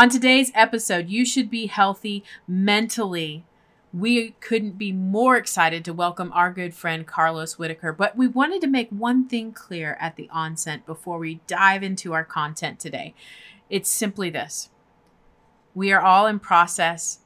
[0.00, 3.44] On today's episode, you should be healthy mentally.
[3.92, 8.62] We couldn't be more excited to welcome our good friend Carlos Whitaker, but we wanted
[8.62, 13.14] to make one thing clear at the onset before we dive into our content today.
[13.68, 14.70] It's simply this
[15.74, 17.18] we are all in process.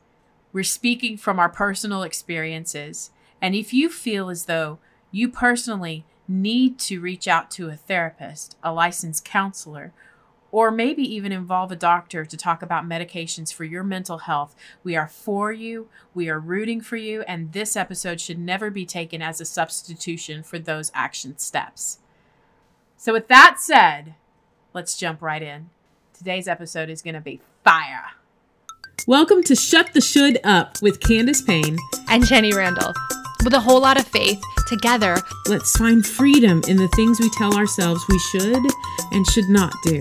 [0.53, 3.13] We're speaking from our personal experiences.
[3.41, 4.81] And if you feel as though
[5.13, 9.93] you personally need to reach out to a therapist, a licensed counselor,
[10.55, 14.55] or maybe even involve a doctor to talk about medications for your mental health.
[14.85, 18.87] We are for you, we are rooting for you, and this episode should never be
[18.87, 21.99] taken as a substitution for those action steps.
[22.97, 24.15] So, with that said,
[24.73, 25.71] let's jump right in.
[26.17, 28.13] Today's episode is going to be fire.
[29.09, 32.93] Welcome to Shut the Should Up with Candace Payne and Jenny Randall.
[33.43, 35.17] With a whole lot of faith, together,
[35.49, 38.63] let's find freedom in the things we tell ourselves we should
[39.11, 40.01] and should not do.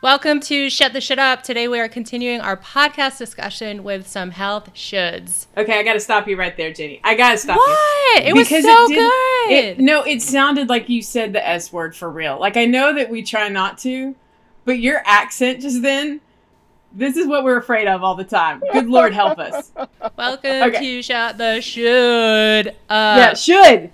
[0.00, 1.42] Welcome to Shut the Shit Up.
[1.42, 5.48] Today we are continuing our podcast discussion with some health shoulds.
[5.56, 7.00] Okay, I got to stop you right there, Jenny.
[7.02, 7.66] I got to stop what?
[7.66, 7.74] you.
[7.74, 8.22] What?
[8.22, 9.52] It because was so it good.
[9.52, 12.38] It, no, it sounded like you said the S word for real.
[12.38, 14.14] Like I know that we try not to,
[14.64, 16.20] but your accent just then
[16.92, 18.62] this is what we're afraid of all the time.
[18.72, 19.72] Good Lord help us.
[20.16, 20.78] Welcome okay.
[20.78, 22.76] to Shut the Should.
[22.88, 23.90] yeah, should.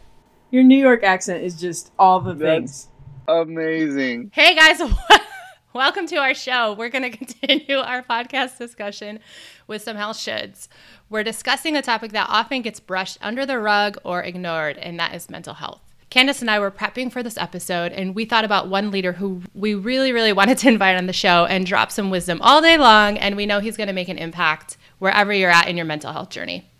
[0.50, 2.88] Your New York accent is just all the That's things.
[3.26, 4.32] Amazing.
[4.34, 4.82] Hey guys,
[5.74, 6.74] Welcome to our show.
[6.74, 9.18] We're going to continue our podcast discussion
[9.66, 10.68] with some health shoulds.
[11.10, 15.16] We're discussing a topic that often gets brushed under the rug or ignored, and that
[15.16, 15.80] is mental health.
[16.10, 19.42] Candace and I were prepping for this episode, and we thought about one leader who
[19.52, 22.78] we really, really wanted to invite on the show and drop some wisdom all day
[22.78, 23.18] long.
[23.18, 26.12] And we know he's going to make an impact wherever you're at in your mental
[26.12, 26.70] health journey.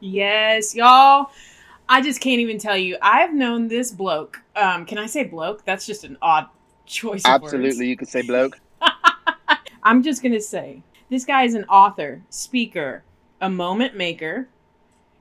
[0.00, 1.30] Yes, y'all.
[1.88, 2.98] I just can't even tell you.
[3.00, 4.42] I've known this bloke.
[4.54, 5.64] Um, can I say bloke?
[5.64, 6.48] That's just an odd
[6.86, 8.58] choice Absolutely, you could say bloke.
[9.82, 13.02] I'm just going to say this guy is an author, speaker,
[13.40, 14.48] a moment maker.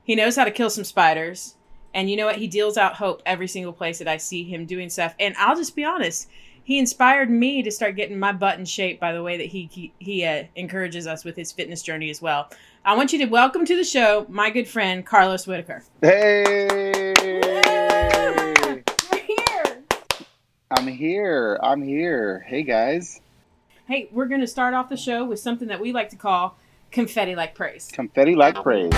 [0.03, 1.55] He knows how to kill some spiders.
[1.93, 2.37] And you know what?
[2.37, 5.15] He deals out hope every single place that I see him doing stuff.
[5.19, 6.27] And I'll just be honest,
[6.63, 9.69] he inspired me to start getting my butt in shape by the way that he
[9.71, 12.49] he, he uh, encourages us with his fitness journey as well.
[12.83, 15.83] I want you to welcome to the show my good friend Carlos Whitaker.
[16.01, 17.04] Hey.
[20.71, 21.59] I'm here.
[21.61, 22.43] I'm here.
[22.47, 23.21] Hey guys.
[23.87, 26.57] Hey, we're going to start off the show with something that we like to call
[26.91, 27.87] confetti like praise.
[27.93, 28.91] Confetti like praise.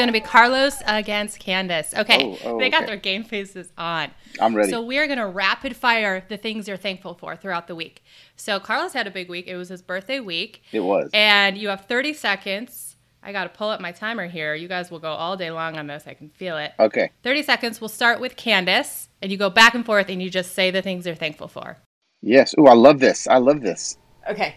[0.00, 1.94] Going to be Carlos against Candace.
[1.94, 2.24] Okay.
[2.24, 2.86] Oh, oh, they got okay.
[2.86, 4.10] their game faces on.
[4.40, 4.70] I'm ready.
[4.70, 8.02] So we're going to rapid fire the things you're thankful for throughout the week.
[8.36, 9.46] So Carlos had a big week.
[9.46, 10.62] It was his birthday week.
[10.72, 11.10] It was.
[11.12, 12.96] And you have 30 seconds.
[13.22, 14.54] I got to pull up my timer here.
[14.54, 16.04] You guys will go all day long on this.
[16.06, 16.72] I can feel it.
[16.78, 17.10] Okay.
[17.22, 17.80] 30 seconds.
[17.80, 20.80] We'll start with Candace, and you go back and forth, and you just say the
[20.80, 21.76] things you're thankful for.
[22.22, 22.54] Yes.
[22.56, 23.28] Oh, I love this.
[23.28, 23.98] I love this.
[24.28, 24.54] Okay.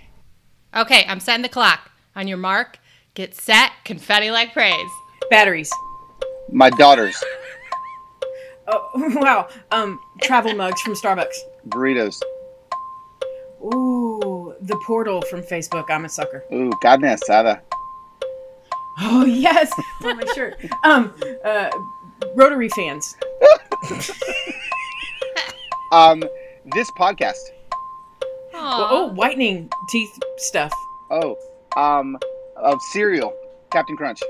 [0.75, 1.05] Okay.
[1.07, 1.91] I'm setting the clock.
[2.15, 2.77] On your mark,
[3.15, 4.91] get set, confetti like praise.
[5.29, 5.71] Batteries.
[6.51, 7.15] My daughters.
[8.65, 8.89] Oh
[9.19, 9.49] wow.
[9.71, 11.35] Um, travel mugs from Starbucks.
[11.67, 12.21] Burritos.
[13.61, 15.89] Ooh, the portal from Facebook.
[15.89, 16.45] I'm a sucker.
[16.53, 17.59] Ooh, carne asada.
[19.01, 19.69] Oh yes,
[20.05, 20.55] on my shirt.
[20.85, 21.13] Um,
[21.43, 21.69] uh,
[22.35, 23.17] Rotary fans.
[25.91, 26.23] um,
[26.73, 27.41] this podcast.
[28.53, 30.71] Oh, oh, whitening teeth stuff.
[31.11, 31.35] Oh,
[31.75, 32.17] um,
[32.55, 33.33] of cereal,
[33.73, 34.21] Captain Crunch.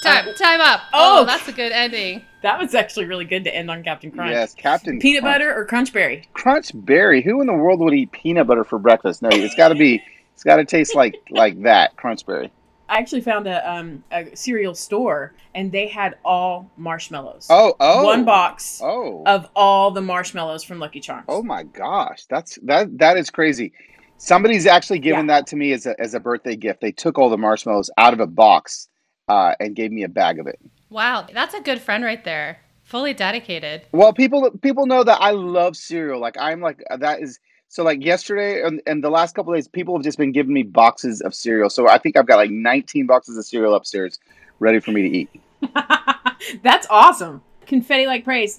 [0.00, 0.80] Time, uh, time up.
[0.92, 2.24] Oh, oh, that's a good ending.
[2.42, 4.30] That was actually really good to end on Captain Crunch.
[4.30, 5.34] Yes, Captain Peanut Crunch.
[5.34, 6.26] butter or Crunch Berry?
[6.32, 7.22] Crunch Berry.
[7.22, 9.20] Who in the world would eat peanut butter for breakfast?
[9.20, 10.02] No, it's got to be.
[10.34, 11.96] It's got to taste like like that.
[11.96, 12.50] Crunch Berry.
[12.88, 17.46] I actually found a um a cereal store and they had all marshmallows.
[17.50, 18.04] Oh, oh.
[18.04, 19.22] One box oh.
[19.26, 21.26] of all the marshmallows from Lucky Charms.
[21.28, 22.24] Oh my gosh.
[22.30, 23.72] That's that that is crazy.
[24.16, 25.36] Somebody's actually given yeah.
[25.36, 26.80] that to me as a as a birthday gift.
[26.80, 28.88] They took all the marshmallows out of a box
[29.30, 30.58] uh, and gave me a bag of it.
[30.90, 32.58] Wow, that's a good friend right there.
[32.82, 33.82] Fully dedicated.
[33.92, 36.20] Well, people people know that I love cereal.
[36.20, 37.38] Like I'm like that is
[37.68, 40.64] so like yesterday and, and the last couple days, people have just been giving me
[40.64, 41.70] boxes of cereal.
[41.70, 44.18] So I think I've got like 19 boxes of cereal upstairs,
[44.58, 45.30] ready for me to eat.
[46.64, 47.42] That's awesome.
[47.66, 48.58] Confetti like praise.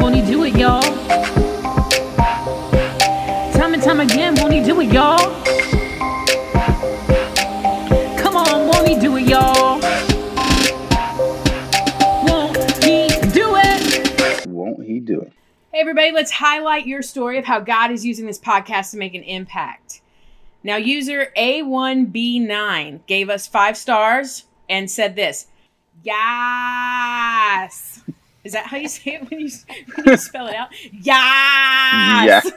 [0.00, 0.80] Won't he do it, y'all?
[3.52, 5.47] Time and time again, won't he do it, y'all?
[9.28, 9.80] Y'all.
[12.24, 14.46] Won't he do it?
[14.46, 15.32] Won't he do it?
[15.72, 19.14] Hey, everybody, let's highlight your story of how God is using this podcast to make
[19.14, 20.00] an impact.
[20.62, 25.48] Now, user A1B9 gave us five stars and said this
[26.02, 28.02] Yes.
[28.44, 29.50] Is that how you say it when you,
[29.94, 30.68] when you spell it out?
[30.92, 32.50] Yes.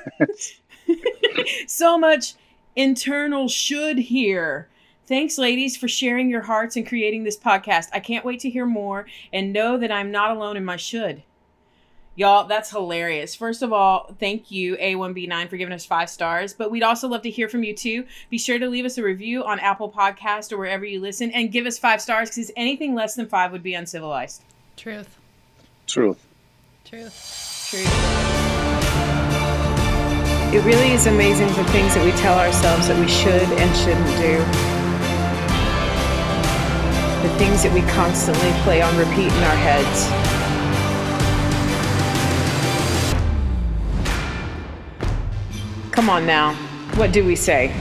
[0.88, 0.96] Yeah.
[1.68, 2.36] so much
[2.78, 4.70] internal should here.
[5.08, 7.88] Thanks, ladies, for sharing your hearts and creating this podcast.
[7.92, 11.24] I can't wait to hear more and know that I'm not alone in my should.
[12.16, 13.36] Y'all, that's hilarious.
[13.36, 16.54] First of all, thank you, A1B9, for giving us five stars.
[16.54, 18.06] But we'd also love to hear from you too.
[18.30, 21.52] Be sure to leave us a review on Apple Podcast or wherever you listen and
[21.52, 24.44] give us five stars because anything less than five would be uncivilized.
[24.76, 25.18] Truth.
[25.88, 26.26] Truth.
[26.84, 27.68] Truth.
[27.70, 28.32] Truth.
[30.54, 34.18] It really is amazing the things that we tell ourselves that we should and shouldn't
[34.18, 34.71] do.
[37.22, 40.08] The things that we constantly play on repeat in our heads.
[45.92, 46.56] Come on now.
[46.96, 47.72] What do we say?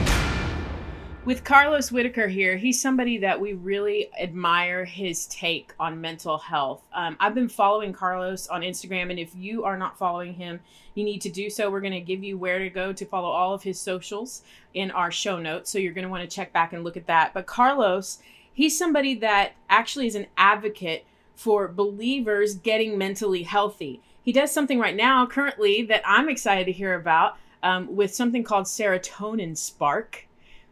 [1.25, 6.83] With Carlos Whitaker here, he's somebody that we really admire his take on mental health.
[6.93, 10.59] Um, I've been following Carlos on Instagram, and if you are not following him,
[10.93, 11.71] you need to do so.
[11.71, 14.43] We're going to give you where to go to follow all of his socials
[14.75, 15.71] in our show notes.
[15.71, 17.33] So you're going to want to check back and look at that.
[17.33, 18.19] But Carlos,
[18.53, 21.05] he's somebody that actually is an advocate
[21.35, 24.01] for believers getting mentally healthy.
[24.21, 28.43] He does something right now, currently, that I'm excited to hear about um, with something
[28.43, 30.27] called Serotonin Spark.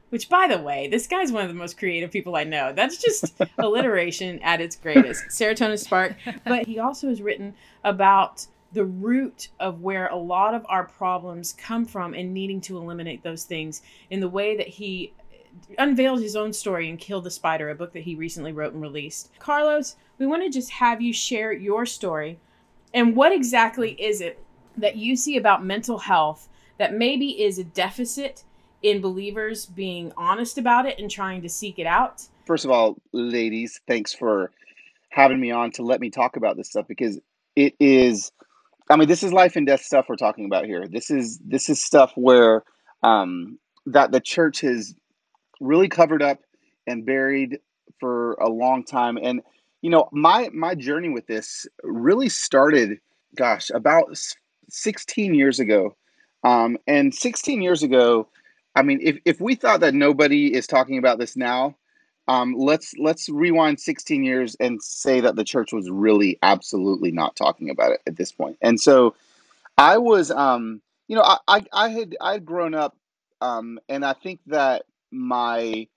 [0.09, 2.73] Which, by the way, this guy's one of the most creative people I know.
[2.73, 5.25] That's just alliteration at its greatest.
[5.29, 6.15] Serotonin Spark.
[6.45, 7.53] But he also has written
[7.83, 12.77] about the root of where a lot of our problems come from and needing to
[12.77, 15.13] eliminate those things in the way that he
[15.77, 18.81] unveiled his own story in Kill the Spider, a book that he recently wrote and
[18.81, 19.31] released.
[19.39, 22.39] Carlos, we want to just have you share your story
[22.93, 24.39] and what exactly is it
[24.77, 28.43] that you see about mental health that maybe is a deficit
[28.81, 32.23] in believers being honest about it and trying to seek it out.
[32.45, 34.51] First of all, ladies, thanks for
[35.09, 37.19] having me on to let me talk about this stuff because
[37.55, 38.31] it is
[38.91, 40.87] I mean, this is life and death stuff we're talking about here.
[40.87, 42.63] This is this is stuff where
[43.03, 44.95] um, that the church has
[45.59, 46.39] really covered up
[46.87, 47.59] and buried
[47.99, 49.17] for a long time.
[49.21, 49.41] And
[49.81, 52.99] you know, my my journey with this really started,
[53.35, 54.17] gosh, about
[54.69, 55.95] 16 years ago.
[56.43, 58.27] Um, and 16 years ago,
[58.75, 61.75] I mean, if, if we thought that nobody is talking about this now,
[62.27, 67.35] um, let's let's rewind 16 years and say that the church was really absolutely not
[67.35, 68.57] talking about it at this point.
[68.61, 69.15] And so,
[69.77, 72.95] I was, um, you know, I, I, I had I had grown up,
[73.41, 75.87] um, and I think that my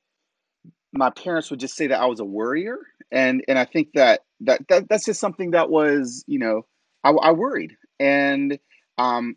[0.93, 2.79] my parents would just say that I was a worrier,
[3.11, 6.67] and and I think that that, that that's just something that was, you know,
[7.05, 8.59] I, I worried, and
[8.99, 9.37] um,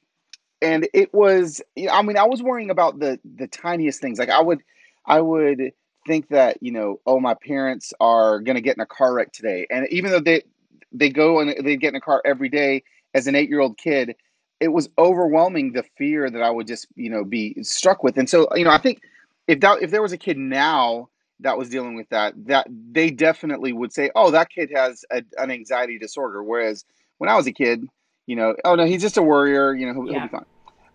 [0.62, 1.62] and it was
[1.92, 4.20] i mean i was worrying about the the tiniest things.
[4.20, 4.62] Like i would
[5.06, 5.72] i would
[6.08, 9.68] think that you know oh my parents are to get in a car wreck today.
[9.70, 10.44] And even though they
[10.92, 12.84] they go and they get in a car every day
[13.14, 14.16] as an eight year old kid
[14.62, 18.18] it was overwhelming the fear that i would just you know be struck with.
[18.18, 19.02] And so you know i think
[19.48, 21.10] if that if there was a kid now
[21.42, 25.22] that was dealing with that that they definitely would say oh that kid has a,
[25.38, 26.86] an anxiety disorder whereas
[27.18, 27.88] when i was a kid
[28.26, 29.74] you know, oh no, he's just a worrier.
[29.74, 30.46] You know, he'll, he'll be fine.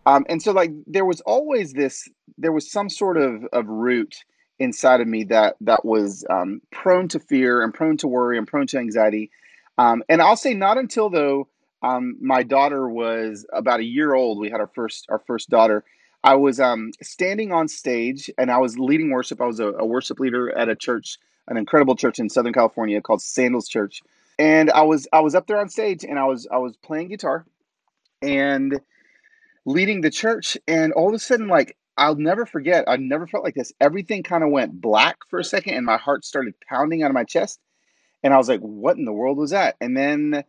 [0.07, 2.09] Um, and so like there was always this,
[2.39, 4.17] there was some sort of of root
[4.59, 8.47] inside of me that that was um, prone to fear and prone to worry and
[8.47, 9.31] prone to anxiety.
[9.79, 11.49] Um, and I'll say not until though
[11.83, 14.39] um, my daughter was about a year old.
[14.39, 15.85] We had our first our first daughter.
[16.23, 19.41] I was um, standing on stage and I was leading worship.
[19.41, 23.01] I was a, a worship leader at a church, an incredible church in Southern California
[23.01, 24.03] called Sandals Church.
[24.39, 27.09] And I was I was up there on stage and I was I was playing
[27.09, 27.47] guitar
[28.23, 28.81] and
[29.65, 30.59] leading the church.
[30.69, 33.73] And all of a sudden like I'll never forget I never felt like this.
[33.81, 37.15] Everything kind of went black for a second and my heart started pounding out of
[37.15, 37.61] my chest.
[38.23, 39.77] And I was like what in the world was that?
[39.81, 40.45] And then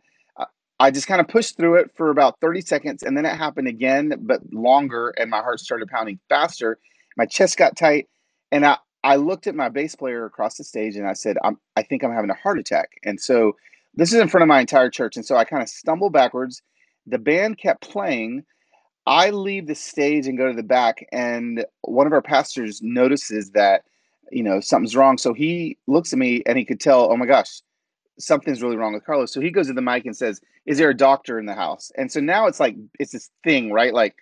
[0.82, 3.68] I just kind of pushed through it for about 30 seconds and then it happened
[3.68, 6.78] again but longer and my heart started pounding faster
[7.16, 8.08] my chest got tight
[8.50, 11.58] and I I looked at my bass player across the stage and I said, I'm,
[11.76, 12.90] I think I'm having a heart attack.
[13.04, 13.56] And so
[13.94, 15.16] this is in front of my entire church.
[15.16, 16.62] And so I kind of stumbled backwards.
[17.06, 18.44] The band kept playing.
[19.06, 23.50] I leave the stage and go to the back, and one of our pastors notices
[23.50, 23.82] that,
[24.30, 25.18] you know, something's wrong.
[25.18, 27.62] So he looks at me and he could tell, oh my gosh,
[28.18, 29.32] something's really wrong with Carlos.
[29.32, 31.90] So he goes to the mic and says, Is there a doctor in the house?
[31.96, 33.92] And so now it's like, it's this thing, right?
[33.92, 34.16] Like,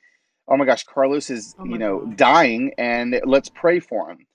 [0.49, 2.17] oh my gosh, Carlos is, oh you know, God.
[2.17, 4.27] dying and let's pray for him.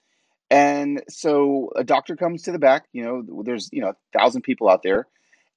[0.50, 4.42] And so a doctor comes to the back, you know, there's, you know, a thousand
[4.42, 5.06] people out there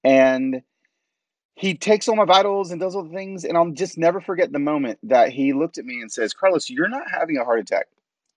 [0.03, 0.61] and
[1.55, 4.49] he takes all my vitals and does all the things and i'll just never forget
[4.53, 7.59] the moment that he looked at me and says carlos you're not having a heart
[7.59, 7.87] attack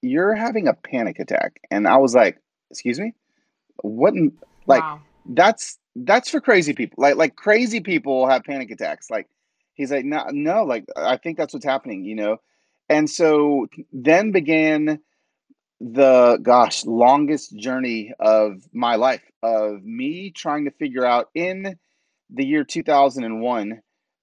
[0.03, 1.61] you're having a panic attack.
[1.71, 2.39] And I was like,
[2.71, 3.15] excuse me?
[3.77, 4.15] What?
[4.15, 5.01] in- Like, wow.
[5.27, 7.03] That's that's for crazy people.
[7.03, 9.11] Like like crazy people have panic attacks.
[9.11, 9.29] Like
[9.75, 12.39] he's like, no, no, like I think that's what's happening, you know.
[12.89, 15.01] And so then began
[15.81, 21.77] the gosh longest journey of my life of me trying to figure out in
[22.31, 23.81] the year 2001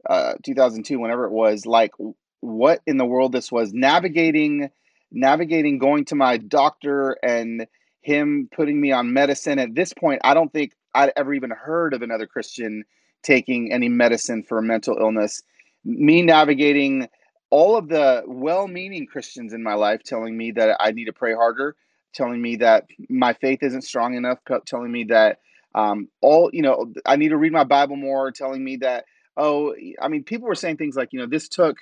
[0.09, 1.91] uh 2002 whenever it was like
[2.39, 4.69] what in the world this was navigating
[5.11, 7.67] navigating going to my doctor and
[8.01, 11.93] him putting me on medicine at this point i don't think i'd ever even heard
[11.93, 12.83] of another christian
[13.21, 15.41] taking any medicine for a mental illness
[15.83, 17.07] me navigating
[17.49, 21.33] all of the well-meaning Christians in my life telling me that I need to pray
[21.33, 21.75] harder,
[22.13, 25.39] telling me that my faith isn't strong enough, telling me that
[25.75, 29.05] um, all you know I need to read my Bible more, telling me that
[29.37, 31.77] oh I mean people were saying things like you know this took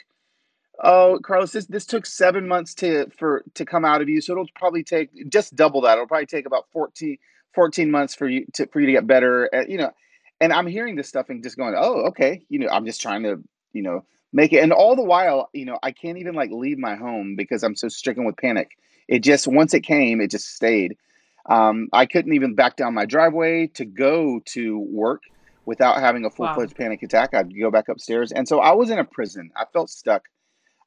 [0.84, 4.34] oh Carlos this this took seven months to for to come out of you, so
[4.34, 5.94] it'll probably take just double that.
[5.94, 7.18] It'll probably take about 14,
[7.54, 9.50] 14 months for you to for you to get better.
[9.54, 9.92] Uh, you know,
[10.40, 13.24] and I'm hearing this stuff and just going oh okay you know I'm just trying
[13.24, 13.42] to
[13.74, 16.78] you know make it and all the while you know i can't even like leave
[16.78, 18.72] my home because i'm so stricken with panic.
[19.08, 20.98] It just once it came it just stayed.
[21.46, 25.24] Um, i couldn't even back down my driveway to go to work
[25.66, 27.34] without having a full-fledged panic attack.
[27.34, 29.52] I'd go back upstairs and so i was in a prison.
[29.56, 30.24] I felt stuck.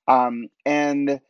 [0.09, 1.21] Um, and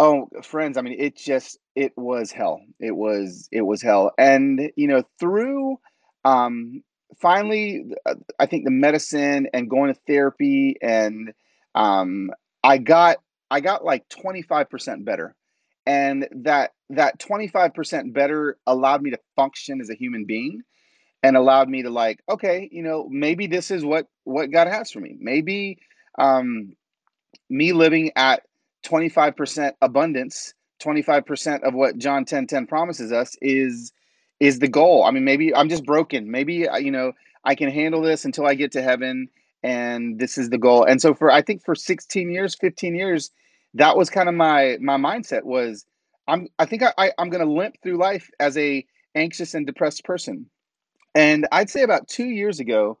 [0.00, 2.62] Oh, friends, I mean, it just it was hell.
[2.80, 4.12] It was it was hell.
[4.18, 5.78] And you know, through
[6.26, 6.84] um
[7.22, 11.32] finally uh, I think the medicine and going to therapy and
[11.76, 12.30] um
[12.64, 13.18] I got
[13.52, 15.36] I got like 25% better.
[15.86, 20.62] And that that 25% better allowed me to function as a human being
[21.22, 24.90] and allowed me to like, okay, you know, maybe this is what what God has
[24.92, 25.16] for me.
[25.20, 25.78] Maybe
[26.18, 26.74] um
[27.50, 28.42] me living at
[28.86, 33.92] 25% abundance 25% of what john 10 10 promises us is
[34.40, 35.04] is the goal.
[35.04, 36.30] I mean maybe i'm just broken.
[36.30, 37.12] Maybe uh, you know
[37.44, 39.28] i can handle this until i get to heaven
[39.62, 40.84] and this is the goal.
[40.84, 43.30] And so for i think for 16 years 15 years
[43.74, 45.86] that was kind of my my mindset was
[46.28, 49.66] i'm i think i, I i'm going to limp through life as a anxious and
[49.66, 50.50] depressed person.
[51.14, 52.98] And i'd say about two years ago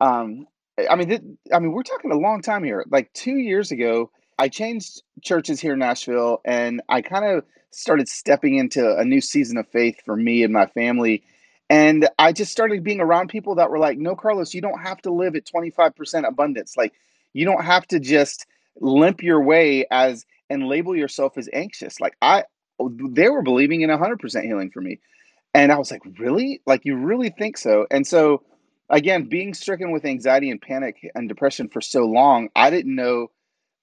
[0.00, 0.46] um,
[0.90, 1.22] I mean, th-
[1.52, 2.86] I mean, we're talking a long time here.
[2.90, 8.08] Like two years ago, I changed churches here in Nashville, and I kind of started
[8.08, 11.22] stepping into a new season of faith for me and my family.
[11.68, 15.00] And I just started being around people that were like, "No, Carlos, you don't have
[15.02, 16.76] to live at twenty five percent abundance.
[16.76, 16.92] Like,
[17.32, 18.46] you don't have to just
[18.80, 22.44] limp your way as and label yourself as anxious." Like I,
[22.78, 25.00] they were believing in one hundred percent healing for me.
[25.54, 26.60] And I was like, really?
[26.66, 27.86] Like, you really think so?
[27.90, 28.42] And so,
[28.90, 33.28] again, being stricken with anxiety and panic and depression for so long, I didn't know.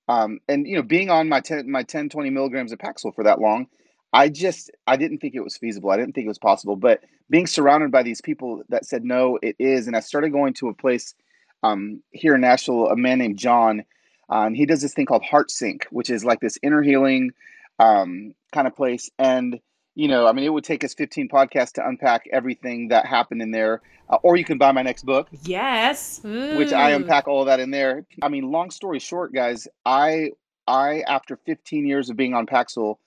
[0.08, 3.24] Um, and you know, being on my 10, my 10, 20 milligrams of Paxil for
[3.24, 3.68] that long,
[4.12, 5.90] I just I didn't think it was feasible.
[5.90, 6.76] I didn't think it was possible.
[6.76, 10.54] But being surrounded by these people that said no, it is, and I started going
[10.56, 11.16] to a place
[11.64, 13.84] um, here in Nashville, a man named John,
[14.30, 17.32] and he does this thing called Heart Sync, which is like this inner healing
[17.80, 19.10] um, kind of place.
[19.18, 19.60] And
[19.96, 23.42] you know, I mean, it would take us 15 podcasts to unpack everything that happened
[23.42, 23.82] in there.
[24.10, 26.20] Uh, or you can buy my next book, Yes.
[26.24, 28.06] which I unpack all of that in there.
[28.22, 30.32] I mean, long story short, guys, I
[30.68, 32.98] I after 15 years of being on Paxil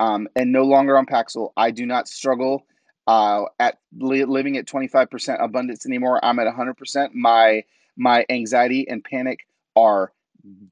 [0.00, 2.66] um, and no longer on Paxil, I do not struggle
[3.06, 6.22] uh, at li- living at 25% abundance anymore.
[6.24, 7.14] I'm at 100%.
[7.14, 7.64] My
[7.96, 10.12] my anxiety and panic are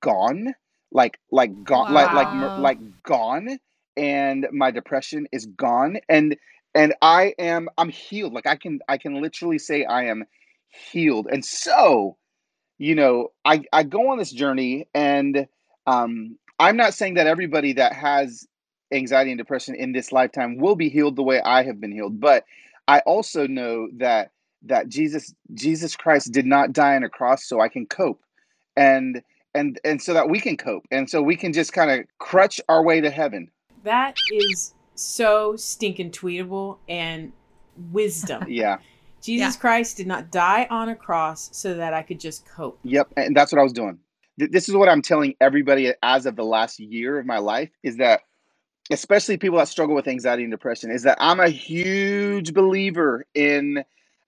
[0.01, 0.55] gone
[0.91, 3.59] like like gone like like like gone
[3.99, 6.37] and my depression is gone and
[6.77, 8.35] and i am i'm healed.
[8.35, 10.25] Like i can i can literally say i am
[10.93, 11.29] healed.
[11.33, 12.17] And so
[12.79, 15.47] you know i i go on this journey and
[15.87, 18.47] um i'm not saying that everybody that has
[18.93, 22.21] anxiety and depression in this lifetime will be healed the way i have been healed
[22.21, 22.45] but
[22.89, 24.31] i also know that
[24.65, 28.23] that jesus jesus christ did not die on a cross so i can cope
[28.77, 29.23] and
[29.55, 32.61] and and so that we can cope and so we can just kind of crutch
[32.69, 33.51] our way to heaven
[33.85, 37.33] That is so stinking tweetable and
[37.93, 38.47] wisdom.
[38.49, 38.79] yeah
[39.23, 39.61] Jesus Yeah.
[39.61, 42.79] Christ did not die on a cross so that I could just cope.
[42.85, 43.99] Yep, and that's what I was doing.
[44.39, 47.71] Th- This is what I'm telling everybody as of the last year of my life
[47.83, 48.21] is that
[48.91, 53.85] especially people that struggle with anxiety and depression is that I'm a huge believer in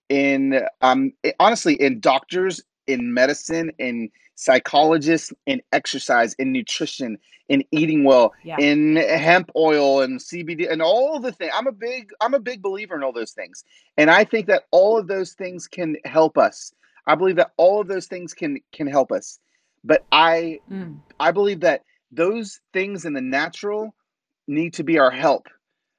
[0.09, 7.17] in um i- honestly in doctors, in medicine, in psychologists, in exercise, in nutrition,
[7.49, 8.57] in eating well, Yeah.
[8.59, 11.51] in hemp oil and CBD and all the things.
[11.55, 13.63] I'm a big I'm a big believer in all those things.
[13.97, 16.73] And I think that all of those things can help us.
[17.07, 19.39] I believe that all of those things can can help us.
[19.83, 20.99] But I Mm.
[21.19, 23.93] I believe that those things in the natural
[24.47, 25.47] need to be our help,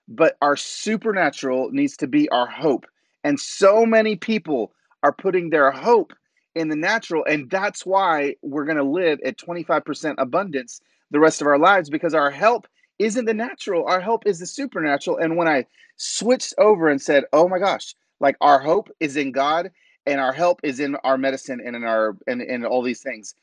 [0.09, 2.87] but our supernatural needs to be our hope.
[3.25, 4.73] And so many people
[5.03, 6.13] are putting their hope
[6.55, 7.25] in the natural.
[7.25, 10.81] And that's why we're going to live at 25% abundance
[11.11, 12.67] the rest of our lives because our help
[12.99, 15.19] isn't the natural, our help is the supernatural.
[15.19, 15.67] And when I
[15.97, 19.71] switched over and said, oh my gosh, like our hope is in God
[20.07, 23.35] and our help is in our medicine and in our and in all these things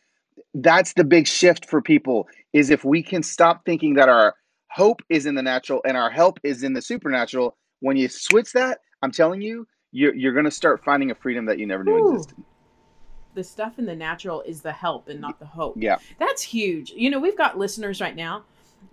[0.55, 4.35] that's the big shift for people is if we can stop thinking that our
[4.71, 8.51] hope is in the natural and our help is in the supernatural when you switch
[8.53, 11.83] that i'm telling you you're, you're going to start finding a freedom that you never
[11.83, 12.13] knew Ooh.
[12.13, 12.43] existed
[13.33, 16.91] the stuff in the natural is the help and not the hope yeah that's huge
[16.91, 18.43] you know we've got listeners right now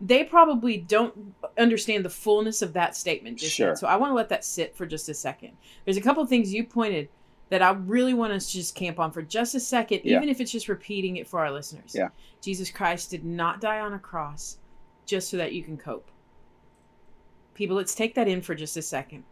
[0.00, 3.68] they probably don't understand the fullness of that statement just sure.
[3.68, 3.78] Yet.
[3.78, 5.52] so i want to let that sit for just a second
[5.84, 7.08] there's a couple of things you pointed
[7.48, 10.16] that I really want us to just camp on for just a second, yeah.
[10.16, 11.94] even if it's just repeating it for our listeners.
[11.94, 12.08] Yeah.
[12.40, 14.58] Jesus Christ did not die on a cross
[15.06, 16.10] just so that you can cope.
[17.54, 19.24] People, let's take that in for just a second.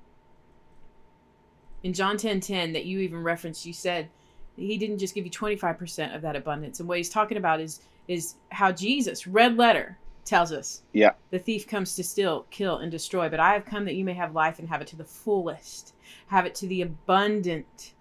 [1.83, 4.09] In John 10 10, that you even referenced, you said
[4.57, 6.81] he didn't just give you 25% of that abundance.
[6.81, 9.97] And what he's talking about is is how Jesus, red letter,
[10.27, 10.83] tells us.
[10.93, 11.13] Yeah.
[11.31, 14.13] The thief comes to steal, kill, and destroy, but I have come that you may
[14.15, 15.95] have life and have it to the fullest,
[16.27, 17.93] have it to the abundant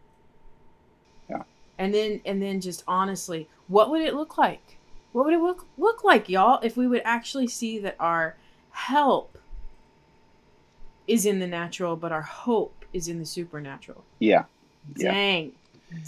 [1.29, 1.43] Yeah.
[1.77, 4.77] and then and then just honestly what would it look like
[5.13, 8.35] what would it look, look like y'all if we would actually see that our
[8.71, 9.37] help
[11.07, 14.43] is in the natural but our hope is in the supernatural yeah
[14.93, 15.51] dang yeah.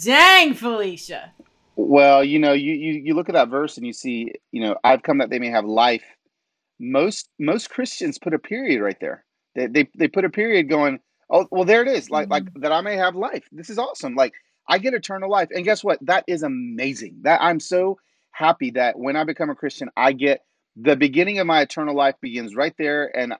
[0.02, 1.32] Dang felicia
[1.76, 4.76] well you know you, you you look at that verse and you see you know
[4.84, 6.04] i've come that they may have life
[6.78, 9.24] most most christians put a period right there
[9.54, 10.98] they they, they put a period going
[11.30, 12.32] oh well there it is like mm-hmm.
[12.32, 14.32] like that i may have life this is awesome like
[14.68, 15.48] I get eternal life.
[15.54, 15.98] And guess what?
[16.02, 17.18] That is amazing.
[17.22, 17.98] That I'm so
[18.32, 20.42] happy that when I become a Christian, I get
[20.76, 23.34] the beginning of my eternal life begins right there and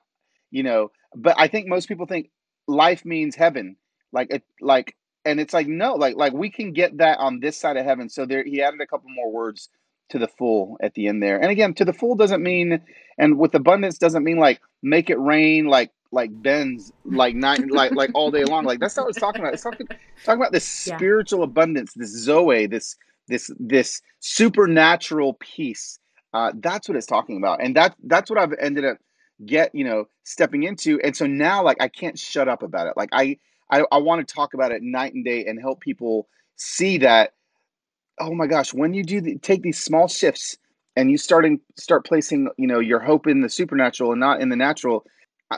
[0.50, 2.30] you know, but I think most people think
[2.68, 3.76] life means heaven.
[4.12, 4.96] Like it like
[5.26, 8.08] and it's like no, like like we can get that on this side of heaven.
[8.08, 9.68] So there he added a couple more words
[10.10, 11.40] to the full at the end there.
[11.40, 12.80] And again, to the full doesn't mean
[13.18, 17.92] and with abundance doesn't mean like make it rain like like Benz like night like
[17.92, 18.64] like all day long.
[18.64, 19.54] Like that's not what it's talking about.
[19.54, 19.86] It's talking
[20.24, 20.96] talking about this yeah.
[20.96, 22.96] spiritual abundance, this Zoe, this
[23.28, 25.98] this this supernatural peace.
[26.32, 28.98] Uh, that's what it's talking about, and that that's what I've ended up
[29.44, 31.00] get you know stepping into.
[31.02, 32.94] And so now, like I can't shut up about it.
[32.96, 33.38] Like I
[33.70, 37.32] I, I want to talk about it night and day and help people see that.
[38.18, 40.56] Oh my gosh, when you do the, take these small shifts
[40.96, 44.40] and you start starting start placing you know your hope in the supernatural and not
[44.40, 45.04] in the natural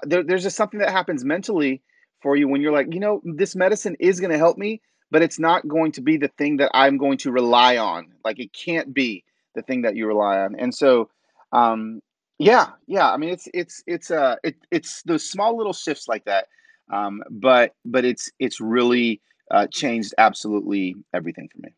[0.03, 1.83] there, there's just something that happens mentally
[2.21, 5.23] for you when you're like, you know, this medicine is going to help me, but
[5.23, 8.09] it's not going to be the thing that I'm going to rely on.
[8.25, 10.55] Like it can't be the thing that you rely on.
[10.59, 11.11] And so,
[11.53, 12.01] um,
[12.39, 13.11] yeah, yeah.
[13.11, 16.47] I mean, it's it's it's uh it, it's those small little shifts like that.
[16.91, 19.21] Um, but but it's it's really
[19.51, 21.75] uh, changed absolutely everything for me.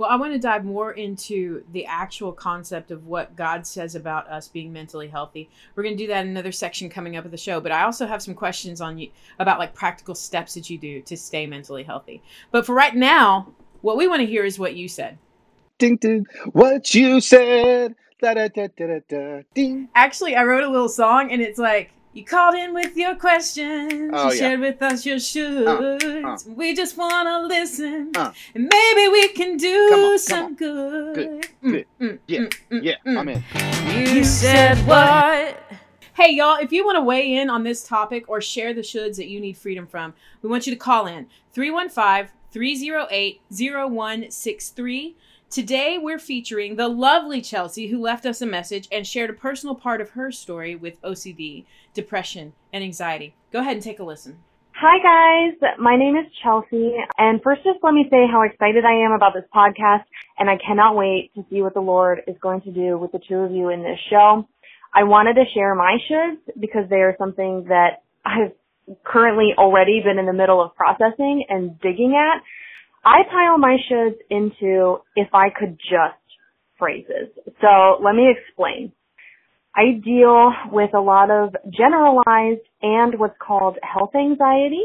[0.00, 4.26] Well, I want to dive more into the actual concept of what God says about
[4.30, 5.50] us being mentally healthy.
[5.74, 7.82] We're going to do that in another section coming up of the show, but I
[7.82, 11.46] also have some questions on you about like practical steps that you do to stay
[11.46, 12.22] mentally healthy.
[12.50, 15.18] But for right now, what we want to hear is what you said.
[15.76, 17.94] Ding ding, what you said.
[18.22, 19.90] Da, da, da, da, da, ding.
[19.94, 24.10] Actually, I wrote a little song and it's like you called in with your questions.
[24.12, 24.38] Oh, you yeah.
[24.38, 26.24] shared with us your shoulds.
[26.24, 26.54] Uh, uh.
[26.54, 28.10] We just want to listen.
[28.16, 28.32] Uh.
[28.54, 31.14] And maybe we can do on, some good.
[31.14, 31.48] Good.
[31.62, 31.86] Good.
[32.00, 32.40] Mm, mm, yeah.
[32.40, 32.96] Mm, mm yeah.
[33.06, 33.42] I'm in.
[34.06, 35.62] You said what?
[36.14, 39.16] Hey, y'all, if you want to weigh in on this topic or share the shoulds
[39.16, 45.16] that you need freedom from, we want you to call in 315 308 0163.
[45.50, 49.74] Today, we're featuring the lovely Chelsea, who left us a message and shared a personal
[49.74, 51.64] part of her story with OCD,
[51.94, 53.34] depression, and anxiety.
[53.52, 54.38] Go ahead and take a listen.
[54.74, 55.76] Hi, guys.
[55.78, 56.94] My name is Chelsea.
[57.18, 60.04] And first, just let me say how excited I am about this podcast.
[60.38, 63.20] And I cannot wait to see what the Lord is going to do with the
[63.28, 64.48] two of you in this show.
[64.94, 68.52] I wanted to share my shoulds because they are something that I've
[69.04, 72.42] currently already been in the middle of processing and digging at.
[73.04, 76.20] I pile my shoulds into if I could just
[76.78, 77.28] phrases.
[77.60, 78.92] So let me explain.
[79.74, 84.82] I deal with a lot of generalized and what's called health anxiety,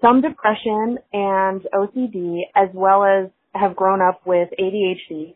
[0.00, 5.34] some depression and OCD, as well as have grown up with ADHD.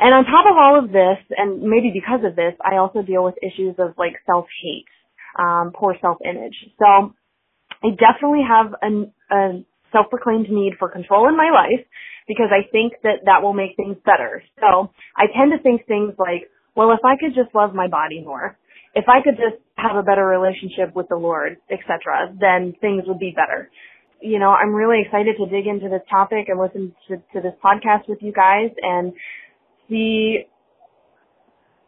[0.00, 3.24] And on top of all of this, and maybe because of this, I also deal
[3.24, 4.86] with issues of like self-hate,
[5.38, 6.54] um, poor self-image.
[6.78, 7.14] So
[7.82, 11.84] I definitely have a, a self-proclaimed need for control in my life
[12.28, 14.42] because I think that that will make things better.
[14.60, 18.22] So I tend to think things like, well, if I could just love my body
[18.24, 18.56] more,
[18.94, 23.18] if I could just have a better relationship with the Lord, etc., then things would
[23.18, 23.68] be better.
[24.22, 27.54] You know, I'm really excited to dig into this topic and listen to, to this
[27.64, 29.12] podcast with you guys and
[29.88, 30.46] see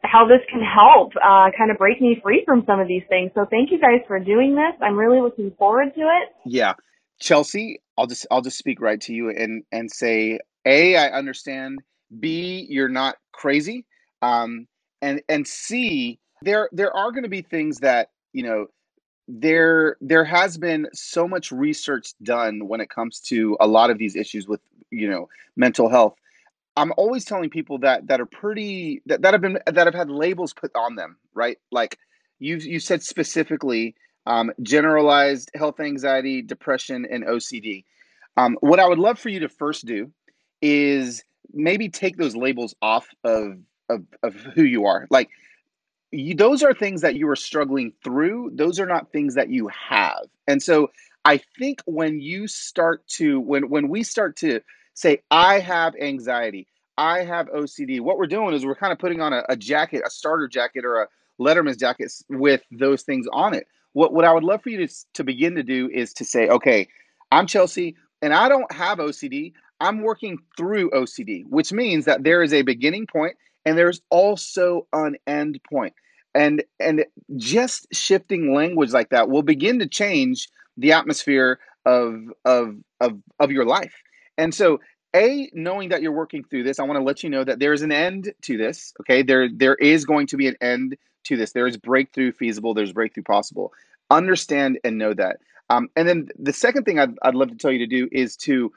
[0.03, 3.31] how this can help uh, kind of break me free from some of these things.
[3.37, 4.74] So thank you guys for doing this.
[4.83, 6.31] I'm really looking forward to it.
[6.44, 6.74] Yeah.
[7.20, 11.79] Chelsea, I'll just I'll just speak right to you and and say A, I understand.
[12.18, 13.87] B, you're not crazy.
[14.20, 14.66] Um,
[15.02, 18.66] and and C, there there are going to be things that you know
[19.28, 23.98] there there has been so much research done when it comes to a lot of
[23.98, 24.60] these issues with
[24.90, 26.14] you know mental health.
[26.76, 30.10] I'm always telling people that that are pretty that, that have been that have had
[30.10, 31.58] labels put on them right?
[31.70, 31.98] Like
[32.38, 33.94] you you said specifically
[34.26, 37.84] um, generalized health anxiety depression and ocd
[38.36, 40.10] um, what i would love for you to first do
[40.60, 43.56] is maybe take those labels off of
[43.90, 45.31] of, of who you are like
[46.12, 48.50] you, those are things that you are struggling through.
[48.55, 50.26] Those are not things that you have.
[50.46, 50.90] And so
[51.24, 54.61] I think when you start to when when we start to
[54.94, 56.66] say I have anxiety,
[56.98, 60.03] I have OCD, what we're doing is we're kind of putting on a, a jacket,
[60.05, 61.09] a starter jacket or a
[61.40, 63.66] Letterman's jacket with those things on it.
[63.92, 66.48] What what I would love for you to to begin to do is to say,
[66.48, 66.88] okay,
[67.31, 69.53] I'm Chelsea and I don't have OCD.
[69.81, 74.86] I'm working through OCD, which means that there is a beginning point and there's also
[74.92, 75.94] an end point.
[76.34, 77.04] And and
[77.36, 83.50] just shifting language like that will begin to change the atmosphere of of of of
[83.50, 83.94] your life.
[84.38, 84.80] And so
[85.14, 87.72] a knowing that you're working through this i want to let you know that there
[87.72, 89.22] is an end to this okay?
[89.22, 91.52] There there is going to be an end to this.
[91.52, 93.72] There is breakthrough feasible there's breakthrough possible.
[94.10, 95.38] Understand and know that.
[95.68, 98.36] Um, and then the second thing I'd, I'd love to tell you to do is
[98.38, 98.72] to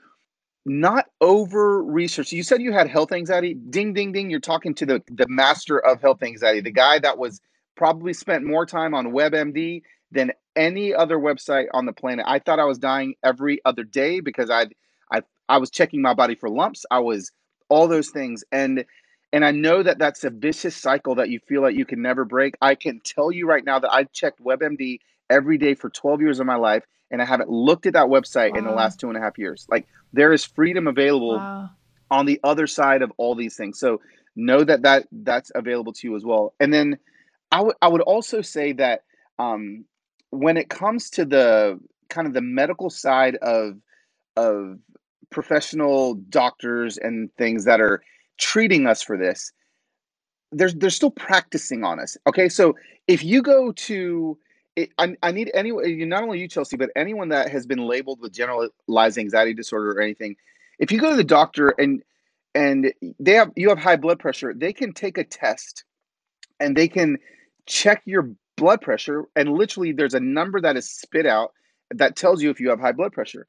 [0.66, 2.32] not over research.
[2.32, 3.54] You said you had health anxiety.
[3.54, 4.30] Ding, ding, ding.
[4.30, 7.42] You're talking to the, the master of health anxiety, the guy that was
[7.76, 12.26] probably spent more time on WebMD than any other website on the planet.
[12.28, 14.68] I thought I was dying every other day because I
[15.12, 16.86] I I was checking my body for lumps.
[16.92, 17.32] I was
[17.70, 18.86] all those things and
[19.34, 22.24] and I know that that's a vicious cycle that you feel like you can never
[22.24, 22.56] break.
[22.62, 25.00] I can tell you right now that I checked WebMD
[25.34, 28.54] every day for 12 years of my life and I haven't looked at that website
[28.54, 28.58] wow.
[28.58, 29.68] in the last two and a half years.
[29.70, 31.70] Like there is freedom available wow.
[32.10, 33.80] on the other side of all these things.
[33.80, 34.02] So
[34.36, 36.54] know that that that's available to you as well.
[36.60, 36.98] And then
[37.52, 39.04] I would I would also say that
[39.38, 39.86] um,
[40.32, 43.78] when it comes to the kind of the medical side of
[44.36, 44.80] of
[45.30, 48.02] professional doctors and things that are
[48.40, 49.52] treating us for this,
[50.52, 52.18] there's they're still practicing on us.
[52.26, 52.76] Okay, so
[53.08, 54.38] if you go to
[54.98, 58.34] I, I need anyone, not only you, Chelsea, but anyone that has been labeled with
[58.34, 60.36] generalized anxiety disorder or anything.
[60.80, 62.04] If you go to the doctor and
[62.56, 65.84] and they have you have high blood pressure, they can take a test
[66.60, 67.18] and they can
[67.66, 71.54] check your blood pressure and literally there's a number that is spit out
[71.92, 73.48] that tells you if you have high blood pressure.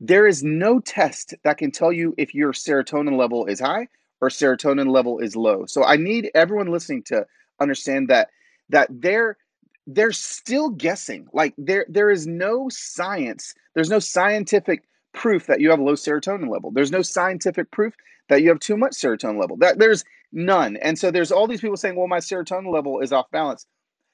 [0.00, 3.88] There is no test that can tell you if your serotonin level is high
[4.20, 5.66] or serotonin level is low.
[5.66, 7.26] So I need everyone listening to
[7.60, 8.28] understand that
[8.70, 9.36] that they're
[9.86, 11.28] they're still guessing.
[11.32, 15.94] Like there there is no science, there's no scientific proof that you have a low
[15.94, 16.70] serotonin level.
[16.70, 17.94] There's no scientific proof
[18.28, 19.56] that you have too much serotonin level.
[19.56, 20.76] That there's none.
[20.76, 23.66] And so there's all these people saying, "Well, my serotonin level is off balance."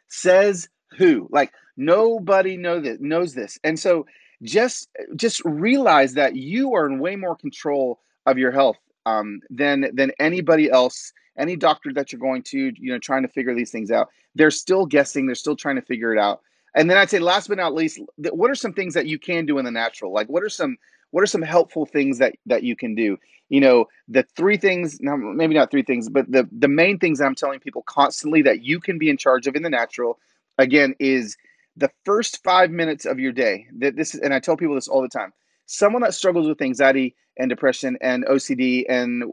[0.08, 1.28] Says who?
[1.30, 3.58] Like nobody know that knows this.
[3.62, 4.06] And so
[4.42, 9.90] just just realize that you are in way more control of your health um, than
[9.94, 13.70] than anybody else any doctor that you're going to you know trying to figure these
[13.70, 16.40] things out they're still guessing they're still trying to figure it out.
[16.74, 19.44] And then i'd say last but not least what are some things that you can
[19.46, 20.12] do in the natural?
[20.12, 20.78] Like what are some
[21.10, 23.18] what are some helpful things that that you can do?
[23.48, 27.34] You know the three things maybe not three things but the the main things i'm
[27.34, 30.18] telling people constantly that you can be in charge of in the natural
[30.58, 31.36] again is
[31.76, 33.66] the first five minutes of your day.
[33.78, 35.32] That this and i tell people this all the time.
[35.66, 39.24] Someone that struggles with anxiety and depression and ocd and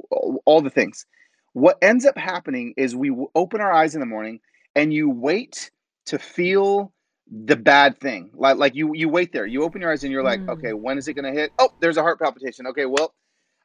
[0.46, 1.06] all the things
[1.56, 4.42] what ends up happening is we open our eyes in the morning
[4.76, 5.72] and you wait
[6.06, 6.92] to feel
[7.32, 8.30] the bad thing.
[8.34, 9.46] Like like you you wait there.
[9.46, 10.50] You open your eyes and you're like, mm.
[10.50, 11.54] okay, when is it gonna hit?
[11.58, 12.68] Oh, there's a heart palpitation.
[12.68, 13.14] Okay, well,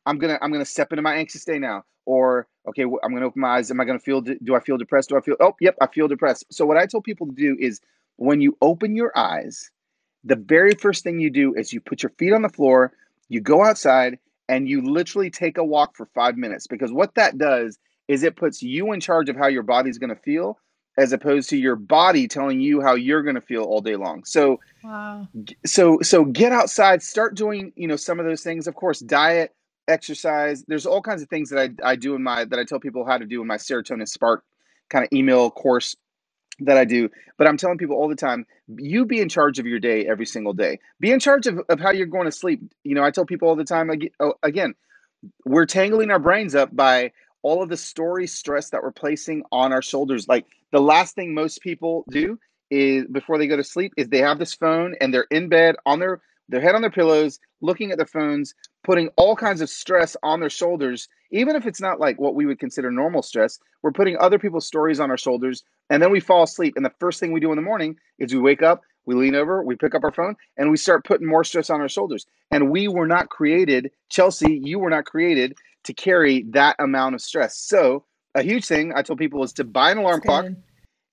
[0.07, 1.83] I'm gonna I'm gonna step into my anxious day now.
[2.07, 3.73] Or okay, I'm gonna open my eyes.
[3.73, 4.21] Am I gonna feel?
[4.21, 5.09] Do I feel depressed?
[5.09, 5.35] Do I feel?
[5.41, 6.45] Oh, yep, I feel depressed.
[6.53, 7.81] So what I tell people to do is
[8.19, 9.69] when you open your eyes,
[10.23, 12.93] the very first thing you do is you put your feet on the floor.
[13.29, 17.39] You go outside and you literally take a walk for five minutes because what that
[17.39, 20.59] does is it puts you in charge of how your body's going to feel
[20.99, 24.25] as opposed to your body telling you how you're going to feel all day long.
[24.25, 25.29] So, wow.
[25.65, 28.67] so, so get outside, start doing, you know, some of those things.
[28.67, 29.55] Of course, diet,
[29.87, 30.65] exercise.
[30.67, 33.07] There's all kinds of things that I, I do in my, that I tell people
[33.07, 34.43] how to do in my serotonin spark
[34.89, 35.95] kind of email course.
[36.61, 39.67] That I do, but I'm telling people all the time, you be in charge of
[39.67, 40.79] your day every single day.
[40.99, 42.61] Be in charge of, of how you're going to sleep.
[42.85, 44.75] You know, I tell people all the time, oh, again,
[45.45, 49.73] we're tangling our brains up by all of the story stress that we're placing on
[49.73, 50.29] our shoulders.
[50.29, 52.39] Like the last thing most people do
[52.71, 55.77] is before they go to sleep is they have this phone and they're in bed
[55.85, 56.21] on their
[56.51, 60.41] their head on their pillows, looking at their phones, putting all kinds of stress on
[60.41, 63.59] their shoulders, even if it's not like what we would consider normal stress.
[63.83, 66.75] We're putting other people's stories on our shoulders, and then we fall asleep.
[66.77, 69.35] And the first thing we do in the morning is we wake up, we lean
[69.35, 72.27] over, we pick up our phone, and we start putting more stress on our shoulders.
[72.51, 77.23] And we were not created, Chelsea, you were not created to carry that amount of
[77.23, 77.57] stress.
[77.57, 80.47] So, a huge thing I told people is to buy an alarm clock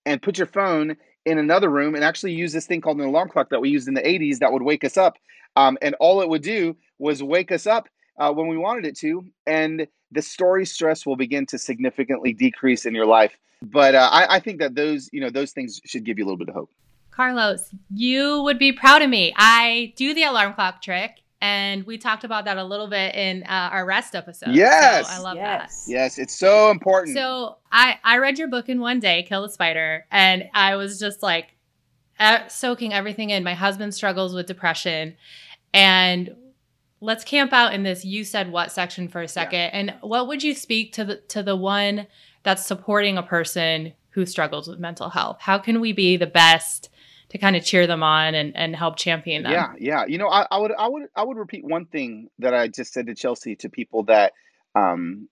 [0.06, 0.96] and put your phone
[1.28, 3.88] in another room and actually use this thing called an alarm clock that we used
[3.90, 5.18] in the 80s that would wake us up.
[5.58, 8.98] Um, and all it would do was wake us up uh, when we wanted it
[9.00, 9.26] to.
[9.46, 13.38] And the story stress will begin to significantly decrease in your life.
[13.62, 16.28] But uh, I, I think that those, you know, those things should give you a
[16.28, 16.72] little bit of hope.
[17.12, 19.34] Carlos, you would be proud of me.
[19.36, 23.44] I do the alarm clock trick and we talked about that a little bit in
[23.44, 24.56] uh, our rest episode.
[24.56, 25.86] Yes, so I love yes.
[25.86, 25.92] that.
[25.92, 27.16] Yes, it's so important.
[27.16, 31.00] So I I read your book in one day, Kill the Spider, and I was
[31.00, 31.56] just like
[32.20, 33.44] uh, soaking everything in.
[33.44, 35.16] My husband struggles with depression,
[35.74, 36.36] and
[37.02, 39.60] let's camp out in this you said what section for a second.
[39.60, 39.70] Yeah.
[39.74, 42.08] And what would you speak to the to the one
[42.42, 45.38] that's supporting a person who struggles with mental health?
[45.42, 46.90] How can we be the best?
[47.30, 49.52] To kind of cheer them on and, and help champion them.
[49.52, 50.06] Yeah, yeah.
[50.06, 52.94] You know, I, I would I would I would repeat one thing that I just
[52.94, 54.34] said to Chelsea to people that
[54.76, 55.28] um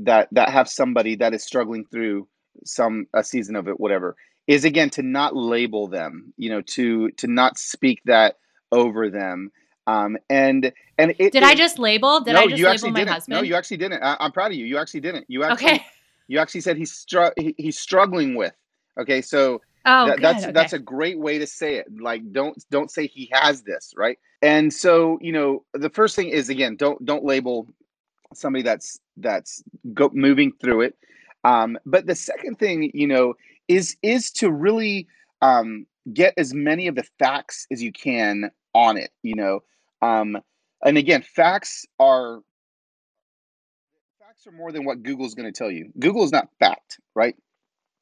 [0.00, 2.28] that that have somebody that is struggling through
[2.64, 7.10] some a season of it, whatever, is again to not label them, you know, to
[7.12, 8.36] to not speak that
[8.72, 9.50] over them.
[9.86, 12.20] Um, and and it, did it, I just label?
[12.20, 13.12] Did no, I just you label actually my didn't.
[13.12, 13.36] husband?
[13.36, 14.02] No, you actually didn't.
[14.02, 14.64] I, am proud of you.
[14.64, 15.26] You actually didn't.
[15.28, 15.86] You actually okay.
[16.26, 18.54] you actually said he's str- he, he's struggling with.
[18.98, 20.52] Okay, so Oh, that, that's okay.
[20.52, 21.86] that's a great way to say it.
[22.00, 24.18] Like don't don't say he has this, right?
[24.42, 27.66] And so, you know, the first thing is again, don't don't label
[28.32, 30.96] somebody that's that's go, moving through it.
[31.44, 33.34] Um, but the second thing, you know,
[33.68, 35.06] is is to really
[35.42, 39.10] um, get as many of the facts as you can on it.
[39.22, 39.62] You know,
[40.00, 40.38] um,
[40.84, 42.40] and again, facts are
[44.18, 45.90] facts are more than what Google's going to tell you.
[45.98, 47.36] Google is not fact, right?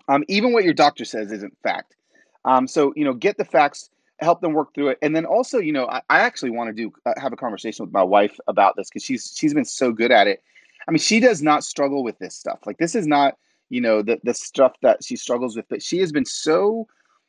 [0.08, 1.96] Um, even what your doctor says isn't fact.
[2.44, 5.58] Um, so you know, get the facts, help them work through it, and then also,
[5.58, 8.38] you know, I, I actually want to do uh, have a conversation with my wife
[8.48, 10.42] about this because she's she's been so good at it.
[10.86, 12.60] I mean, she does not struggle with this stuff.
[12.66, 13.36] Like this is not
[13.70, 16.88] you know the the stuff that she struggles with, but she has been so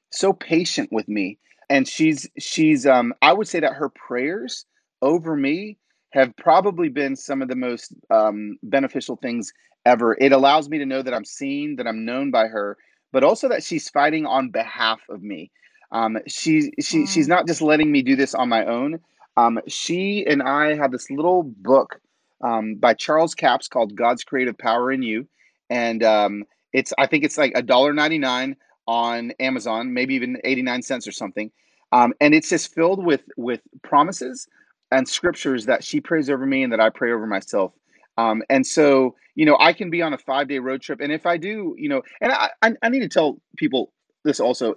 [0.09, 1.37] so patient with me,
[1.69, 4.65] and she's she's um I would say that her prayers
[5.01, 5.77] over me
[6.13, 9.51] have probably been some of the most um, beneficial things
[9.85, 10.17] ever.
[10.19, 12.77] It allows me to know that I'm seen, that I'm known by her,
[13.13, 15.51] but also that she's fighting on behalf of me.
[15.91, 18.99] Um, she, she, she's not just letting me do this on my own.
[19.37, 22.01] Um, she and I have this little book
[22.43, 25.27] um, by Charles Capps called God's Creative Power in You.
[25.69, 30.37] And um, it's, I think it's like a dollar ninety nine on Amazon, maybe even
[30.43, 31.51] 89 cents or something.
[31.93, 34.47] Um, and it's just filled with, with promises
[34.91, 37.73] and scriptures that she prays over me and that I pray over myself.
[38.17, 40.99] Um, and so, you know, I can be on a five day road trip.
[41.01, 43.91] And if I do, you know, and I, I, I need to tell people
[44.23, 44.75] this also,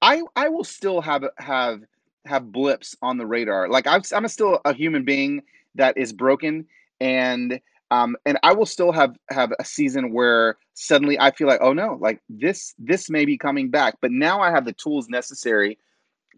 [0.00, 1.82] I, I will still have, have,
[2.24, 3.68] have blips on the radar.
[3.68, 5.42] Like I'm, I'm still a human being
[5.74, 6.66] that is broken
[7.00, 11.60] and, um, and I will still have, have a season where suddenly I feel like,
[11.62, 15.08] oh no, like this, this may be coming back, but now I have the tools
[15.08, 15.78] necessary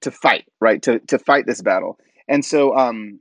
[0.02, 0.80] to fight, right.
[0.82, 1.98] To, to fight this battle.
[2.28, 3.18] And so, um,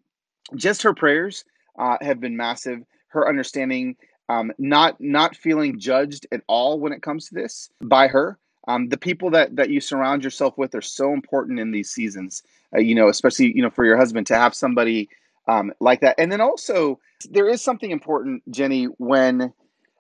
[0.56, 1.44] just her prayers,
[1.78, 3.96] uh, have been massive her understanding,
[4.30, 8.38] um, not not feeling judged at all when it comes to this by her.
[8.68, 12.44] Um, the people that that you surround yourself with are so important in these seasons.
[12.76, 15.10] Uh, you know, especially you know for your husband to have somebody
[15.48, 16.16] um, like that.
[16.20, 19.54] And then also there is something important, Jenny, when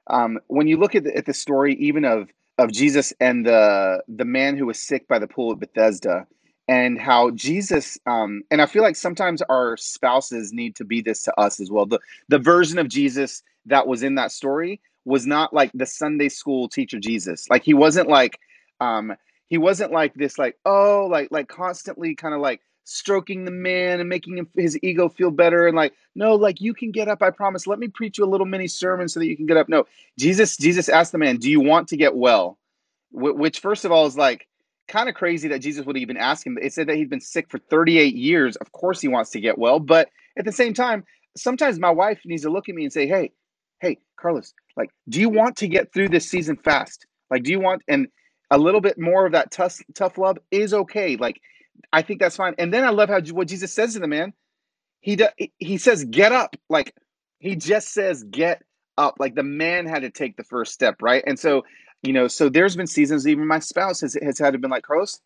[0.08, 4.04] um, when you look at the, at the story even of of Jesus and the
[4.08, 6.28] the man who was sick by the pool of Bethesda
[6.69, 11.23] and how Jesus um, and I feel like sometimes our spouses need to be this
[11.23, 11.88] to us as well.
[11.88, 16.29] The the version of Jesus that was in that story was not like the Sunday
[16.29, 17.49] school teacher Jesus.
[17.49, 18.39] Like he wasn't like
[18.79, 19.15] um,
[19.49, 23.99] he wasn't like this like oh like like constantly kind of like stroking the man
[23.99, 27.23] and making him, his ego feel better and like no like you can get up
[27.23, 29.58] I promise let me preach you a little mini sermon so that you can get
[29.58, 29.69] up.
[29.69, 29.88] No.
[30.19, 32.60] Jesus Jesus asked the man, "Do you want to get well?"
[33.12, 34.47] Wh- which first of all is like
[34.89, 36.58] kind of crazy that Jesus would even ask him.
[36.62, 38.58] It said that he'd been sick for 38 years.
[38.58, 39.80] Of course, he wants to get well.
[39.80, 41.06] But at the same time,
[41.38, 43.32] sometimes my wife needs to look at me and say, Hey,
[43.80, 47.06] hey, Carlos, like, do you want to get through this season fast?
[47.32, 48.10] Like, do you want, and
[48.52, 51.15] a little bit more of that tough tough love is okay.
[51.15, 51.39] Like
[51.93, 52.56] I think that's fine.
[52.58, 54.34] And then I love how what Jesus says to the man.
[55.02, 56.56] He does, he says get up.
[56.69, 56.93] Like
[57.39, 58.62] he just says get
[58.97, 59.15] up.
[59.19, 61.23] Like the man had to take the first step, right?
[61.25, 61.63] And so,
[62.03, 64.83] you know, so there's been seasons even my spouse has has had to been like,
[64.83, 65.19] Carlos,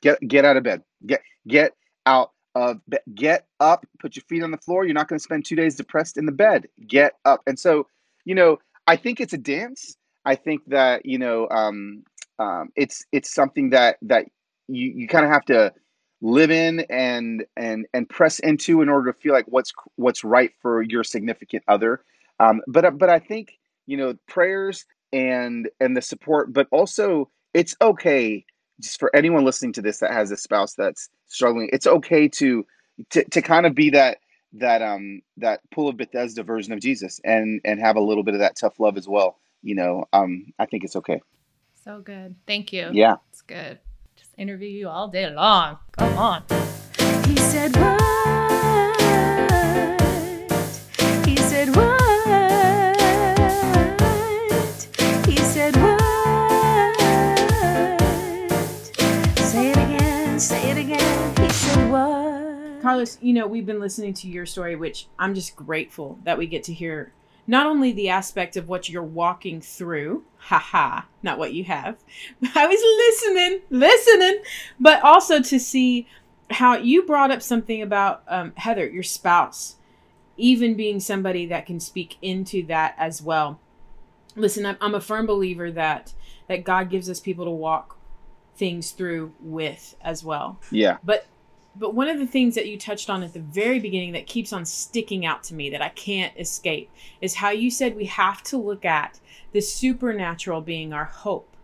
[0.00, 0.82] get get out of bed.
[1.06, 1.72] Get get
[2.06, 3.00] out of bed.
[3.14, 4.84] Get up, put your feet on the floor.
[4.84, 6.68] You're not going to spend 2 days depressed in the bed.
[6.86, 7.42] Get up.
[7.46, 7.86] And so,
[8.24, 9.96] you know, I think it's a dance.
[10.24, 12.04] I think that, you know, um,
[12.38, 14.26] um, it's it's something that that
[14.68, 15.72] you you kind of have to
[16.20, 20.52] live in and and and press into in order to feel like what's what's right
[20.62, 22.02] for your significant other.
[22.40, 27.76] Um, but but I think you know prayers and and the support, but also it's
[27.80, 28.44] okay
[28.80, 31.70] just for anyone listening to this that has a spouse that's struggling.
[31.72, 32.66] It's okay to
[33.10, 34.18] to to kind of be that
[34.54, 38.34] that um that pool of Bethesda version of Jesus and and have a little bit
[38.34, 39.38] of that tough love as well.
[39.62, 41.22] You know, um, I think it's okay.
[41.84, 42.34] So good.
[42.46, 42.90] Thank you.
[42.92, 43.16] Yeah.
[43.30, 43.78] It's good.
[44.16, 45.78] Just interview you all day long.
[45.92, 46.42] Come on.
[47.26, 48.43] He said what?
[62.84, 66.46] Carlos, you know, we've been listening to your story, which I'm just grateful that we
[66.46, 67.14] get to hear
[67.46, 71.96] not only the aspect of what you're walking through, haha, not what you have.
[72.54, 74.42] I was listening, listening,
[74.78, 76.06] but also to see
[76.50, 79.76] how you brought up something about um, Heather, your spouse,
[80.36, 83.60] even being somebody that can speak into that as well.
[84.36, 86.12] Listen, I'm, I'm a firm believer that
[86.48, 87.96] that God gives us people to walk
[88.56, 90.58] things through with as well.
[90.70, 90.98] Yeah.
[91.02, 91.26] But
[91.76, 94.52] but one of the things that you touched on at the very beginning that keeps
[94.52, 98.42] on sticking out to me that I can't escape is how you said we have
[98.44, 99.20] to look at
[99.52, 101.54] the supernatural being our hope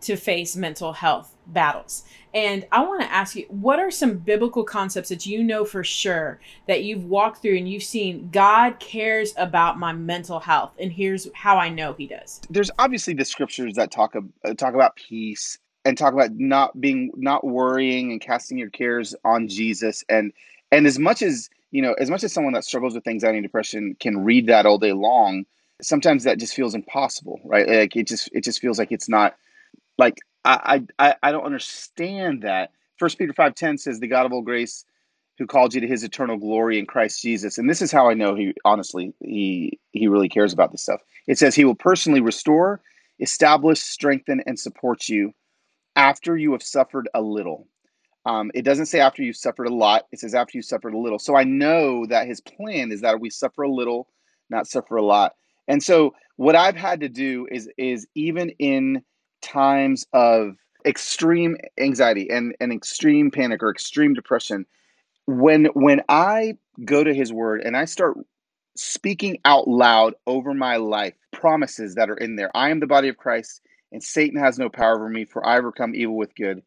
[0.00, 2.04] to face mental health battles.
[2.32, 5.82] And I want to ask you, what are some biblical concepts that you know for
[5.82, 10.72] sure that you've walked through and you've seen God cares about my mental health?
[10.78, 12.40] And here's how I know He does.
[12.48, 17.10] There's obviously the scriptures that talk uh, talk about peace and talk about not being
[17.16, 20.04] not worrying and casting your cares on Jesus.
[20.08, 20.34] And
[20.70, 23.44] and as much as you know as much as someone that struggles with anxiety and
[23.44, 25.44] depression can read that all day long
[25.80, 27.66] sometimes that just feels impossible right?
[27.66, 29.34] Like it just it just feels like it's not
[29.96, 32.70] like i i i don't understand that.
[32.98, 34.84] First peter 5.10 says the god of all grace
[35.38, 37.56] who called you to his eternal glory in christ jesus.
[37.56, 41.00] And this is how i know he honestly he he really cares about this stuff.
[41.26, 42.82] It says he will personally restore
[43.20, 45.32] establish strengthen and support you
[45.98, 47.66] after you have suffered a little.
[48.24, 50.98] Um, it doesn't say after you've suffered a lot, it says after you suffered a
[50.98, 51.18] little.
[51.18, 54.08] So I know that his plan is that we suffer a little,
[54.48, 55.32] not suffer a lot.
[55.66, 59.02] And so what I've had to do is is even in
[59.42, 60.56] times of
[60.86, 64.66] extreme anxiety and, and extreme panic or extreme depression,
[65.26, 68.16] when when I go to his word and I start
[68.76, 72.50] speaking out loud over my life promises that are in there.
[72.54, 73.60] I am the body of Christ
[73.92, 76.62] and Satan has no power over me, for I overcome evil with good.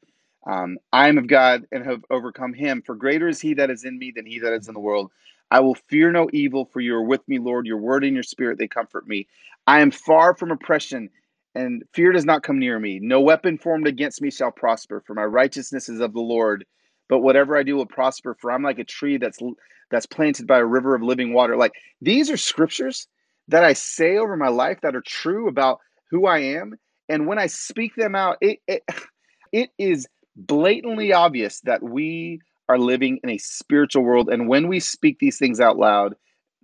[0.47, 2.81] Um, I am of God and have overcome him.
[2.81, 5.12] For greater is he that is in me than he that is in the world.
[5.51, 7.67] I will fear no evil, for you are with me, Lord.
[7.67, 9.27] Your word and your spirit, they comfort me.
[9.67, 11.10] I am far from oppression,
[11.53, 12.99] and fear does not come near me.
[13.01, 16.65] No weapon formed against me shall prosper, for my righteousness is of the Lord.
[17.10, 19.39] But whatever I do will prosper, for I'm like a tree that's
[19.91, 21.57] that's planted by a river of living water.
[21.57, 23.07] Like these are scriptures
[23.49, 25.79] that I say over my life that are true about
[26.10, 26.75] who I am
[27.12, 28.84] and when I speak them out, it, it,
[29.52, 34.30] it is blatantly obvious that we are living in a spiritual world.
[34.30, 36.15] And when we speak these things out loud,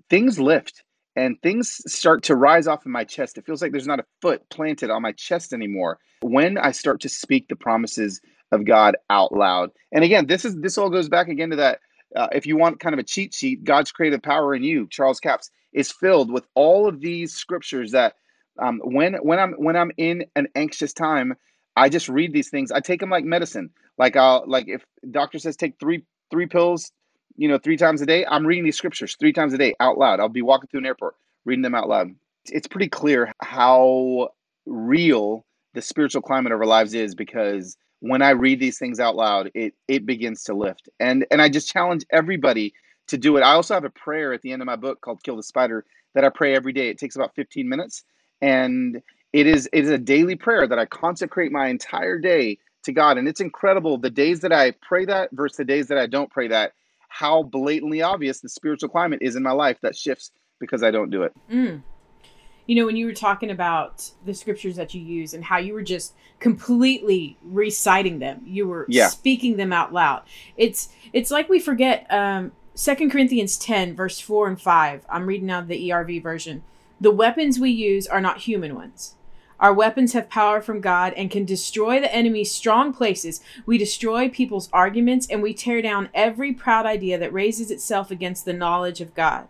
[0.10, 0.84] things lift
[1.18, 3.38] and things start to rise off of my chest.
[3.38, 7.02] It feels like there's not a foot planted on my chest anymore when I start
[7.02, 9.72] to speak the promises of God out loud.
[9.92, 11.80] And again, this is this all goes back again to that.
[12.16, 15.20] Uh, if you want kind of a cheat sheet, God's creative power in you, Charles
[15.20, 18.14] Capps, is filled with all of these scriptures that
[18.60, 21.36] um, when when I'm when I'm in an anxious time,
[21.76, 22.72] I just read these things.
[22.72, 23.70] I take them like medicine.
[23.98, 26.92] Like I'll like if doctor says take three three pills,
[27.36, 28.26] you know, three times a day.
[28.26, 30.20] I'm reading these scriptures three times a day out loud.
[30.20, 31.16] I'll be walking through an airport
[31.46, 32.10] reading them out loud.
[32.48, 34.30] It's pretty clear how
[34.66, 39.16] real the spiritual climate of our lives is because when I read these things out
[39.16, 40.90] loud, it it begins to lift.
[41.00, 42.74] And and I just challenge everybody
[43.08, 43.42] to do it.
[43.42, 45.86] I also have a prayer at the end of my book called Kill the Spider
[46.14, 46.90] that I pray every day.
[46.90, 48.04] It takes about 15 minutes
[48.42, 49.02] and
[49.34, 53.18] it is it is a daily prayer that I consecrate my entire day to God.
[53.18, 56.32] And it's incredible the days that I pray that versus the days that I don't
[56.32, 56.74] pray that,
[57.10, 61.10] how blatantly obvious the spiritual climate is in my life that shifts because I don't
[61.10, 61.34] do it.
[61.52, 61.82] Mm.
[62.66, 65.74] you know, when you were talking about the scriptures that you use and how you
[65.74, 69.08] were just completely reciting them, you were Yeah.
[69.08, 70.24] speaking them out loud.
[70.58, 75.06] It's it's like we forget um 2 Corinthians 10 verse 4 and 5.
[75.10, 76.64] I'm reading out the ERV version.
[77.00, 79.16] The weapons we use are not human ones.
[79.60, 83.42] Our weapons have power from God and can destroy the enemy's strong places.
[83.66, 88.46] We destroy people's arguments and we tear down every proud idea that raises itself against
[88.46, 89.48] the knowledge of God.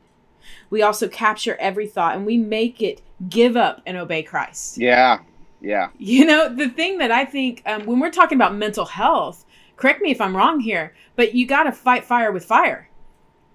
[0.69, 4.77] We also capture every thought and we make it give up and obey Christ.
[4.77, 5.19] Yeah.
[5.59, 5.89] Yeah.
[5.97, 9.45] You know, the thing that I think um, when we're talking about mental health,
[9.75, 12.89] correct me if I'm wrong here, but you got to fight fire with fire.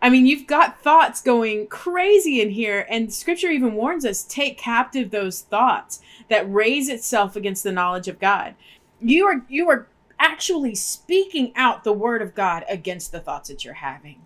[0.03, 4.59] I mean, you've got thoughts going crazy in here, and scripture even warns us take
[4.59, 8.57] captive those thoughts that raise itself against the knowledge of God.
[9.01, 9.87] You are you are
[10.19, 14.21] actually speaking out the word of God against the thoughts that you're having.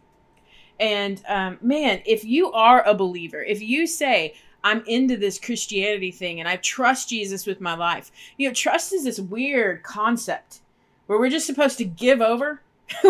[0.81, 6.11] And um, man, if you are a believer, if you say, I'm into this Christianity
[6.11, 10.61] thing and I trust Jesus with my life, you know, trust is this weird concept
[11.07, 12.63] where we're just supposed to give over,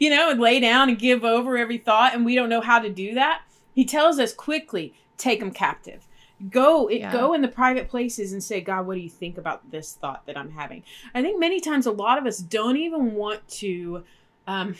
[0.00, 2.78] you know, and lay down and give over every thought, and we don't know how
[2.78, 3.42] to do that.
[3.74, 6.06] He tells us quickly, take them captive.
[6.50, 7.12] Go it, Yeah.
[7.12, 10.24] go in the private places and say, God, what do you think about this thought
[10.26, 10.82] that I'm having?
[11.14, 14.04] I think many times a lot of us don't even want to
[14.46, 14.76] um,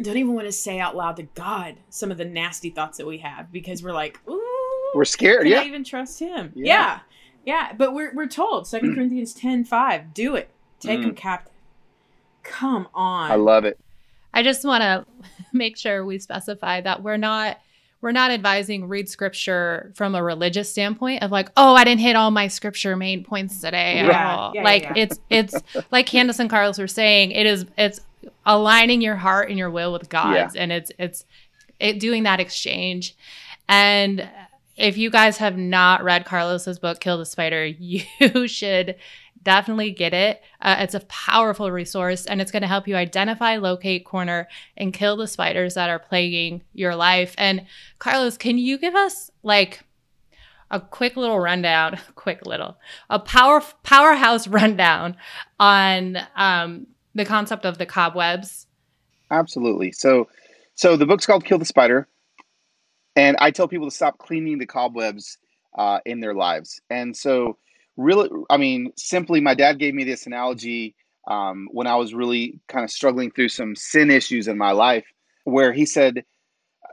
[0.00, 3.06] don't even want to say out loud to God some of the nasty thoughts that
[3.06, 5.42] we have because we're like, ooh, We're scared.
[5.44, 5.64] can I Yeah.
[5.64, 6.52] even trust him?
[6.54, 6.64] Yeah.
[6.64, 7.00] Yeah.
[7.44, 7.72] Yeah.
[7.74, 10.50] But we're, we're told, Second Corinthians 10 5, do it.
[10.80, 11.02] Take Mm.
[11.02, 11.51] them captive.
[12.42, 13.30] Come on.
[13.30, 13.78] I love it.
[14.34, 15.06] I just want to
[15.52, 17.58] make sure we specify that we're not
[18.00, 22.16] we're not advising read scripture from a religious standpoint of like, oh, I didn't hit
[22.16, 24.00] all my scripture main points today.
[24.00, 24.52] at Yeah, all.
[24.56, 24.92] yeah, like yeah.
[24.96, 25.54] it's it's
[25.92, 28.00] like Candace and Carlos were saying, it is it's
[28.44, 31.24] aligning your heart and your will with God's, and it's it's
[31.78, 33.14] it doing that exchange.
[33.68, 34.28] And
[34.76, 38.96] if you guys have not read Carlos's book, Kill the Spider, you should
[39.42, 40.40] definitely get it.
[40.60, 44.92] Uh, it's a powerful resource and it's going to help you identify, locate, corner, and
[44.92, 47.34] kill the spiders that are plaguing your life.
[47.38, 47.66] And
[47.98, 49.84] Carlos, can you give us like
[50.70, 52.78] a quick little rundown, quick little,
[53.10, 55.16] a power powerhouse rundown
[55.60, 58.66] on um, the concept of the cobwebs?
[59.30, 59.92] Absolutely.
[59.92, 60.28] So,
[60.74, 62.08] so the book's called Kill the Spider,
[63.16, 65.38] and I tell people to stop cleaning the cobwebs
[65.76, 66.80] uh, in their lives.
[66.90, 67.58] And so,
[67.96, 70.94] really, I mean, simply, my dad gave me this analogy
[71.28, 75.06] um, when I was really kind of struggling through some sin issues in my life,
[75.44, 76.24] where he said,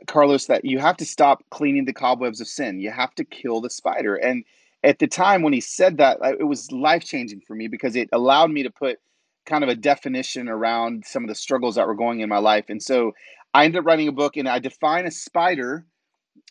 [0.07, 2.79] Carlos, that you have to stop cleaning the cobwebs of sin.
[2.79, 4.15] You have to kill the spider.
[4.15, 4.43] And
[4.83, 8.09] at the time when he said that, it was life changing for me because it
[8.13, 8.99] allowed me to put
[9.45, 12.65] kind of a definition around some of the struggles that were going in my life.
[12.69, 13.13] And so
[13.53, 15.85] I ended up writing a book and I define a spider,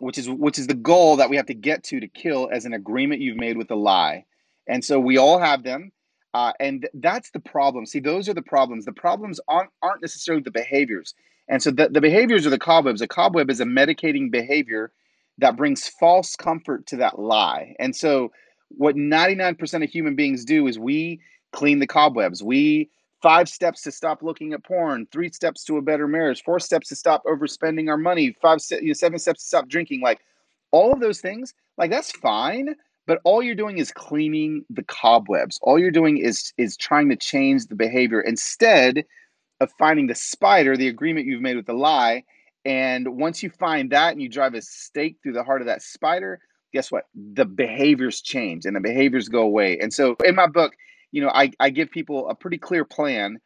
[0.00, 2.64] which is which is the goal that we have to get to to kill as
[2.64, 4.24] an agreement you've made with a lie.
[4.68, 5.92] And so we all have them.
[6.34, 7.86] Uh, and that's the problem.
[7.86, 8.84] See, those are the problems.
[8.84, 11.14] The problems aren't, aren't necessarily the behaviors.
[11.48, 13.00] And so the, the behaviors are the cobwebs.
[13.00, 14.92] A cobweb is a medicating behavior
[15.38, 17.74] that brings false comfort to that lie.
[17.78, 18.30] And so
[18.68, 21.20] what 99% of human beings do is we
[21.52, 22.42] clean the cobwebs.
[22.42, 22.90] We
[23.22, 26.88] five steps to stop looking at porn, three steps to a better marriage, four steps
[26.88, 30.00] to stop overspending our money, five you know, seven steps to stop drinking.
[30.00, 30.20] Like
[30.70, 32.74] all of those things, like that's fine,
[33.08, 35.58] but all you're doing is cleaning the cobwebs.
[35.62, 39.04] All you're doing is is trying to change the behavior instead
[39.60, 42.22] of finding the spider, the agreement you've made with the lie.
[42.66, 45.82] And once you find that and you drive a stake through the heart of that
[45.82, 46.38] spider,
[46.72, 47.04] guess what?
[47.14, 49.78] The behaviors change and the behaviors go away.
[49.78, 50.74] And so in my book,
[51.10, 53.38] you know, I, I give people a pretty clear plan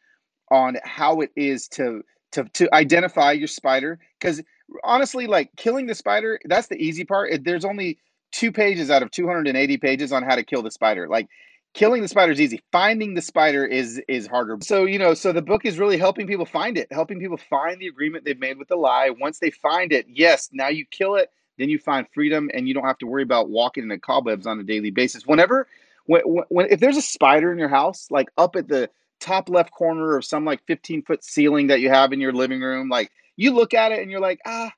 [0.51, 2.03] on how it is to
[2.33, 3.97] to to identify your spider.
[4.19, 4.41] Because
[4.83, 7.31] honestly, like killing the spider, that's the easy part.
[7.45, 7.97] There's only
[8.33, 11.07] two pages out of 280 pages on how to kill the spider.
[11.07, 11.29] Like
[11.73, 12.61] killing the spider is easy.
[12.71, 14.57] Finding the spider is is harder.
[14.61, 17.79] So you know, so the book is really helping people find it, helping people find
[17.79, 19.11] the agreement they've made with the lie.
[19.17, 21.29] Once they find it, yes, now you kill it.
[21.59, 24.47] Then you find freedom, and you don't have to worry about walking in the cobwebs
[24.47, 25.27] on a daily basis.
[25.27, 25.67] Whenever,
[26.07, 29.71] when, when if there's a spider in your house, like up at the top left
[29.71, 33.11] corner of some like 15 foot ceiling that you have in your living room, like
[33.35, 34.71] you look at it and you're like, ah,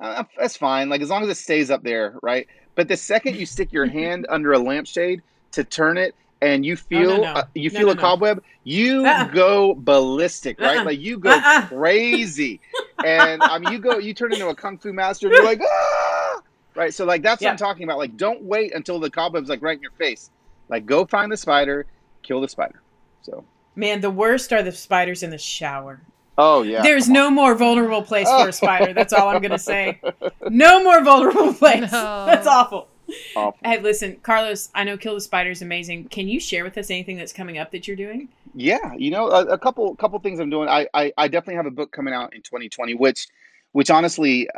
[0.00, 0.88] uh, that's fine.
[0.88, 2.46] Like as long as it stays up there, right?
[2.76, 5.22] But the second you stick your hand under a lampshade
[5.52, 7.24] to turn it, and you feel no.
[7.24, 8.00] uh, you No, feel no, a no.
[8.00, 9.24] cobweb, you Uh-uh.
[9.28, 10.78] go ballistic, right?
[10.78, 10.84] Uh-uh.
[10.84, 11.66] Like you go Uh-uh.
[11.66, 12.60] crazy,
[13.04, 15.60] and I mean you go you turn into a kung fu master, and you're like
[15.62, 16.42] ah,
[16.76, 16.94] right?
[16.94, 17.98] So like that's what I'm talking about.
[17.98, 20.30] Like don't wait until the cobweb's like right in your face.
[20.68, 21.86] Like go find the spider,
[22.22, 22.82] kill the spider.
[23.22, 26.00] So Man, the worst are the spiders in the shower.
[26.38, 28.92] Oh yeah, There's no more vulnerable place for a spider.
[28.92, 30.00] That's all I'm going to say.
[30.48, 31.92] No more vulnerable place.
[31.92, 32.26] No.
[32.26, 32.88] That's awful.
[33.36, 33.58] Awful.
[33.62, 34.68] Hey, listen, Carlos.
[34.74, 36.08] I know Kill the Spider is amazing.
[36.08, 38.28] Can you share with us anything that's coming up that you're doing?
[38.54, 40.68] Yeah, you know, a, a couple couple things I'm doing.
[40.68, 43.28] I, I I definitely have a book coming out in 2020, which
[43.72, 44.48] which honestly,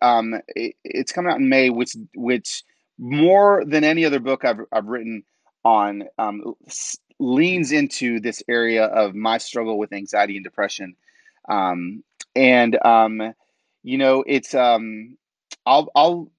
[0.00, 2.62] um, it, it's coming out in May, which which
[2.98, 5.24] more than any other book I've I've written
[5.64, 6.54] on um,
[7.18, 10.94] leans into this area of my struggle with anxiety and depression,
[11.48, 12.04] um,
[12.36, 13.34] and um,
[13.82, 15.16] you know, it's um,
[15.66, 16.30] I'll I'll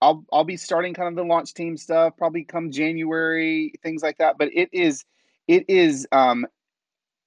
[0.00, 4.18] I'll I'll be starting kind of the launch team stuff probably come January, things like
[4.18, 4.36] that.
[4.38, 5.04] But it is
[5.48, 6.46] it is um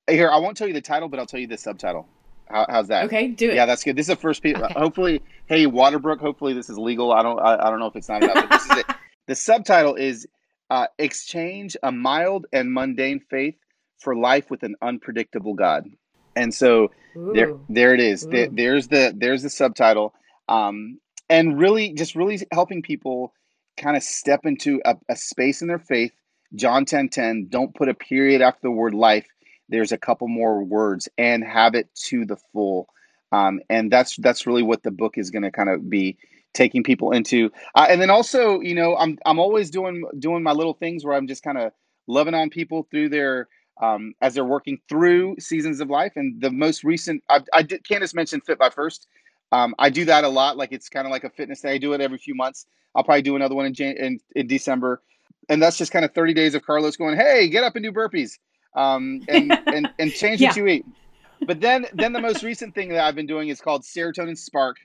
[0.07, 0.29] here.
[0.29, 2.07] I won't tell you the title, but I'll tell you the subtitle.
[2.49, 3.05] How, how's that?
[3.05, 3.55] Okay, do it.
[3.55, 3.95] Yeah, that's good.
[3.95, 4.55] This is the first piece.
[4.59, 4.73] Okay.
[4.73, 6.19] Hopefully, hey Waterbrook.
[6.19, 7.11] Hopefully, this is legal.
[7.11, 7.39] I don't.
[7.39, 8.49] I, I don't know if it's not enough.
[8.49, 8.85] This is it.
[9.27, 10.27] The subtitle is
[10.71, 13.53] uh, "Exchange a mild and mundane faith
[13.99, 15.85] for life with an unpredictable God."
[16.35, 17.65] And so there, Ooh.
[17.69, 18.27] there it is.
[18.27, 20.13] There- there's the there's the subtitle.
[20.47, 20.99] Um,
[21.29, 23.33] and really, just really helping people
[23.77, 26.11] kind of step into a, a space in their faith.
[26.55, 27.47] John ten ten.
[27.49, 29.27] Don't put a period after the word life
[29.69, 32.89] there's a couple more words and have it to the full
[33.31, 36.17] um, and that's that's really what the book is going to kind of be
[36.53, 40.51] taking people into uh, and then also you know i'm i'm always doing doing my
[40.51, 41.71] little things where i'm just kind of
[42.07, 43.47] loving on people through their
[43.81, 46.13] um, as they're working through seasons of life.
[46.15, 49.07] And the most recent i, I did candace mentioned fit by first.
[49.51, 50.57] Um, i do that a lot.
[50.57, 51.73] Like it's kind of like a fitness day.
[51.73, 52.67] I do it every few months.
[52.95, 55.01] I'll probably do another one in Jan- in, in december.
[55.49, 57.91] And that's just kind of 30 days of carlos going hey get up and do
[57.91, 58.37] burpees
[58.75, 60.49] um, and, and and change Yeah.
[60.49, 60.85] what you eat.
[61.47, 64.77] But then then the most recent thing that I've been doing is called Serotonin Spark,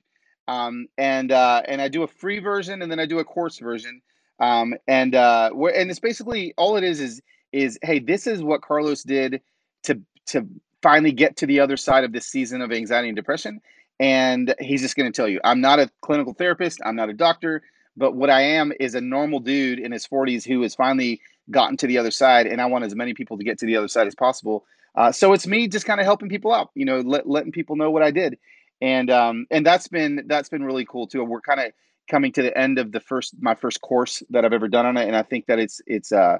[0.48, 3.58] um, and uh, and I do a free version and then I do a course
[3.58, 4.00] version,
[4.40, 7.20] um, and uh, where and it's basically all it is is
[7.54, 9.40] is hey this is what Carlos did
[9.84, 10.46] to to
[10.82, 13.60] finally get to the other side of this season of anxiety and depression,
[13.98, 17.14] and he's just going to tell you I'm not a clinical therapist, I'm not a
[17.14, 17.62] doctor,
[17.96, 21.76] but what I am is a normal dude in his 40s who has finally gotten
[21.78, 23.88] to the other side, and I want as many people to get to the other
[23.88, 24.64] side as possible.
[24.94, 27.76] Uh, so it's me just kind of helping people out, you know, let, letting people
[27.76, 28.38] know what I did,
[28.80, 31.22] and um, and that's been that's been really cool too.
[31.24, 31.72] We're kind of
[32.08, 34.96] coming to the end of the first my first course that I've ever done on
[34.96, 36.38] it, and I think that it's it's uh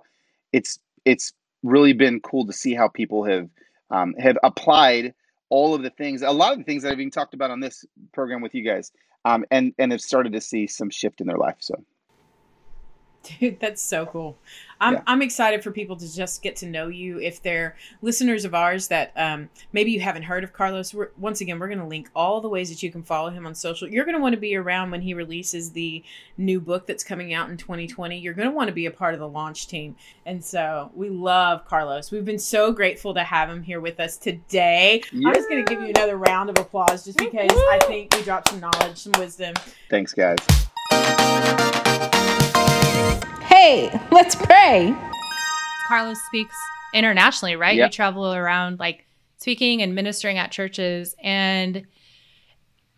[0.52, 1.32] it's it's
[1.62, 3.48] really been cool to see how people have
[3.90, 5.14] um, have applied
[5.50, 7.60] all of the things, a lot of the things that I've even talked about on
[7.60, 8.92] this program with you guys,
[9.24, 11.56] um, and and have started to see some shift in their life.
[11.60, 11.84] So
[13.24, 14.38] Dude, that's so cool.
[14.84, 15.02] I'm Yeah.
[15.06, 17.18] I'm excited for people to just get to know you.
[17.18, 21.40] If they're listeners of ours that um, maybe you haven't heard of Carlos, we're, once
[21.40, 23.88] again, we're going to link all the ways that you can follow him on social.
[23.88, 26.04] You're going to want to be around when he releases the
[26.36, 28.18] new book that's coming out in 2020.
[28.18, 29.96] You're going to want to be a part of the launch team.
[30.26, 32.10] And so we love Carlos.
[32.10, 35.02] We've been so grateful to have him here with us today.
[35.12, 38.22] I'm just going to give you another round of applause just because I think we
[38.22, 39.54] dropped some knowledge, some wisdom.
[39.88, 40.38] thanks, guys.
[43.64, 44.94] Hey, let's pray.
[45.88, 46.54] Carlos speaks
[46.92, 47.74] internationally, right?
[47.74, 47.88] Yep.
[47.88, 49.06] You travel around like
[49.38, 51.86] speaking and ministering at churches and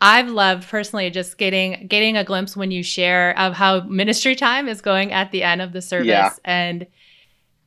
[0.00, 4.66] I've loved personally just getting getting a glimpse when you share of how ministry time
[4.66, 6.30] is going at the end of the service Yeah.
[6.44, 6.88] and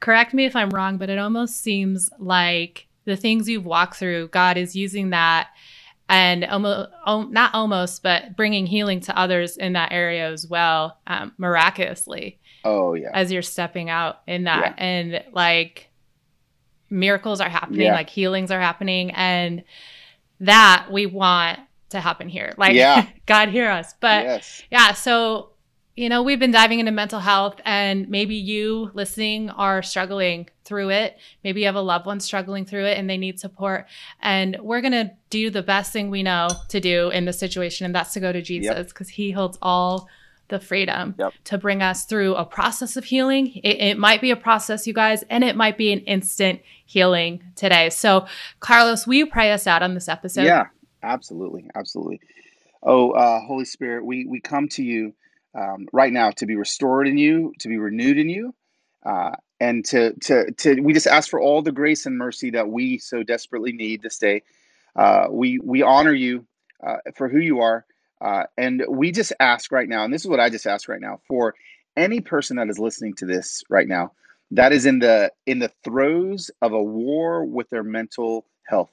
[0.01, 4.27] correct me if I'm wrong, but it almost seems like the things you've walked through,
[4.27, 5.47] God is using that
[6.09, 11.31] and almost, not almost, but bringing healing to others in that area as well, um,
[11.37, 14.75] miraculously Oh yeah, as you're stepping out in that.
[14.77, 15.89] And like
[16.89, 17.93] miracles are happening Yeah.
[17.93, 19.11] like healings are happening.
[19.11, 19.63] And
[20.41, 22.53] that we want to happen here.
[22.57, 23.07] Like Yeah.
[23.25, 23.93] god hear us.
[23.99, 25.51] But yes, yeah so
[25.95, 30.89] you know we've been diving into mental health and maybe you listening are struggling through
[30.89, 31.17] it.
[31.43, 33.85] Maybe you have a loved one struggling through it and they need support.
[34.21, 37.85] And we're going to do the best thing we know to do in this situation
[37.85, 40.07] and that's to go to jesus because he holds all
[40.49, 41.33] the freedom Yep.
[41.45, 44.93] to bring us through a process of healing it, it might be a process you
[44.93, 48.25] guys and it might be an instant healing today so
[48.59, 50.65] carlos will you pray us out on this episode yeah,
[51.03, 52.19] absolutely, absolutely.
[52.81, 55.13] Oh, uh, Holy Spirit, we we come to you
[55.53, 58.53] um, right now to be restored in you, to be renewed in you,
[59.05, 60.79] uh, and to to to.
[60.81, 64.17] We just ask for all the grace and mercy that we so desperately need this
[64.17, 64.43] day.
[64.95, 66.45] Uh, we we honor you
[66.85, 67.85] uh, for who you are,
[68.21, 71.01] uh, and we just ask right now, and this is what I just ask right
[71.01, 71.55] now for
[71.95, 74.11] any person that is listening to this right now
[74.51, 78.91] that is in the in the throes of a war with their mental health.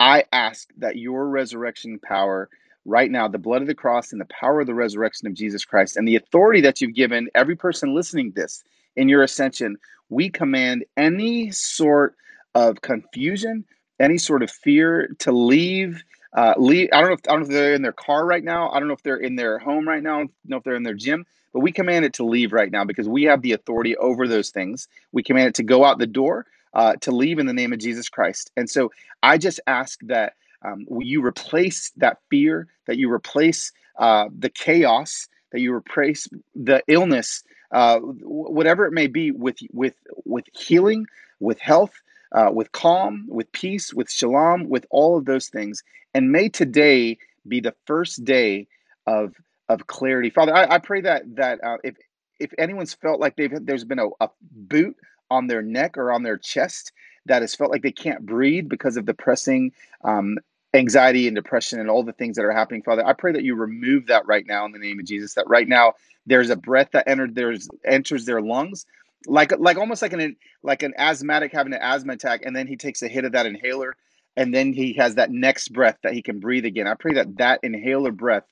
[0.00, 2.48] I ask that your resurrection power
[2.84, 5.64] right now, the blood of the cross and the power of the resurrection of Jesus
[5.64, 8.64] Christ and the authority that you've given every person listening this
[8.96, 9.76] in your ascension,
[10.08, 12.16] we command any sort
[12.54, 13.64] of confusion,
[14.00, 16.02] any sort of fear to leave.
[16.36, 16.88] Uh, leave.
[16.92, 17.14] I don't know.
[17.14, 18.70] If, I don't know if they're in their car right now.
[18.70, 20.16] I don't know if they're in their home right now.
[20.16, 21.26] I don't know if they're in their gym.
[21.52, 24.50] but we command it to leave right now because we have the authority over those
[24.50, 24.88] things.
[25.12, 27.80] We command it to go out the door, uh, to leave in the name of
[27.80, 28.50] Jesus Christ.
[28.56, 34.26] And so I just ask that um, you replace that fear, that you replace uh,
[34.38, 40.46] the chaos, that you replace the illness, uh, whatever it may be, with with with
[40.54, 41.06] healing,
[41.40, 41.92] with health,
[42.32, 45.82] uh, with calm, with peace, with shalom, with all of those things.
[46.14, 48.68] And may today be the first day
[49.06, 49.34] of
[49.68, 50.54] of clarity, Father.
[50.54, 51.96] I, I pray that that uh, if
[52.38, 54.96] if anyone's felt like they've there's been a, a boot
[55.30, 56.92] on their neck or on their chest
[57.26, 59.72] that has felt like they can't breathe because of the pressing
[60.04, 60.36] um,
[60.74, 63.06] anxiety and depression and all the things that are happening, Father.
[63.06, 65.34] I pray that you remove that right now in the name of Jesus.
[65.34, 65.94] That right now
[66.26, 68.86] there's a breath that entered there's enters their lungs,
[69.26, 72.76] like like almost like an like an asthmatic having an asthma attack, and then he
[72.76, 73.96] takes a hit of that inhaler,
[74.36, 76.86] and then he has that next breath that he can breathe again.
[76.86, 78.44] I pray that that inhaler breath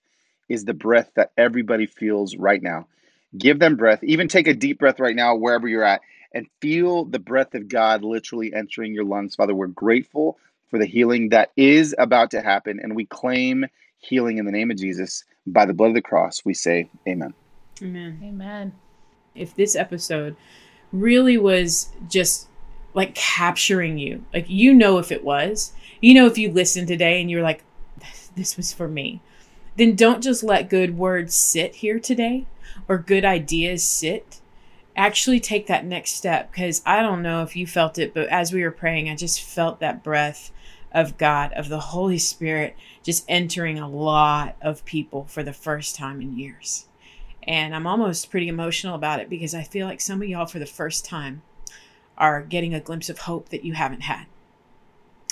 [0.49, 2.87] is the breath that everybody feels right now.
[3.37, 4.03] Give them breath.
[4.03, 6.03] Even take a deep breath right now, wherever you're at,
[6.35, 9.37] and feel the breath of God literally entering your lungs.
[9.37, 10.37] Father, we're grateful
[10.69, 13.67] for the healing that is about to happen, and we claim
[13.99, 15.25] healing in the name of Jesus.
[15.47, 17.33] By the blood of the cross, we say, Amen.
[17.83, 18.21] Amen.
[18.23, 18.73] Amen.
[19.35, 20.37] If this episode
[20.93, 22.50] really was just
[22.95, 27.21] like capturing you, like you know if it was, you know if you listened today
[27.21, 27.63] and you're like,
[28.37, 29.21] this was for me,
[29.77, 32.47] then don't just let good words sit here today
[32.89, 34.41] or good ideas sit.
[34.97, 38.53] Actually take that next step because I don't know if you felt it, but as
[38.53, 40.51] we were praying, I just felt that breath
[40.93, 45.95] of God, of the Holy Spirit, just entering a lot of people for the first
[45.95, 46.87] time in years.
[47.45, 50.59] And I'm almost pretty emotional about it because I feel like some of y'all, for
[50.59, 51.43] the first time,
[52.21, 54.27] are getting a glimpse of hope that you haven't had.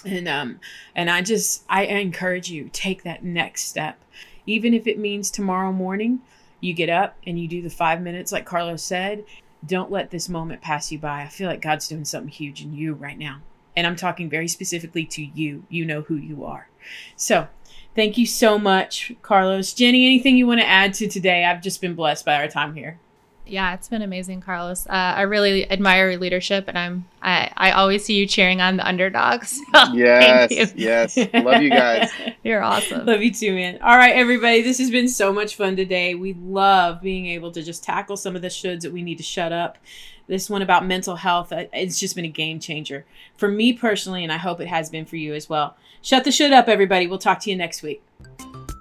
[0.05, 0.61] And um,
[0.95, 4.03] and I just I encourage you take that next step,
[4.47, 6.21] even if it means tomorrow morning
[6.61, 9.25] you get up and you do the five minutes like Carlos said.
[9.67, 11.23] Don't let this moment pass you by.
[11.23, 13.41] I feel like God's doing something huge in you right now.
[13.77, 15.65] And I'm talking very specifically to you.
[15.69, 16.69] You know who you are.
[17.17, 17.49] So
[17.97, 19.73] thank you so much, Carlos.
[19.73, 21.45] Jenny, anything you want to add to today?
[21.45, 23.01] I've just been blessed by our time here.
[23.49, 24.87] Yeah, it's been amazing, Carlos.
[24.87, 28.77] Uh, I really admire your leadership, and I'm I, I always see you cheering on
[28.77, 29.61] the underdogs.
[29.75, 32.11] So yes, yes, love you guys.
[32.43, 33.07] You're awesome.
[33.07, 33.79] Love you too, man.
[33.83, 36.15] All right, everybody, this has been so much fun today.
[36.15, 39.25] We love being able to just tackle some of the shoulds that we need to
[39.25, 39.79] shut up
[40.29, 43.05] this one about mental health, uh, it's just been a game changer
[43.37, 45.77] for me personally, and I hope it has been for you as well.
[46.03, 47.07] Shut the should up, everybody.
[47.07, 48.03] We'll talk to you next week.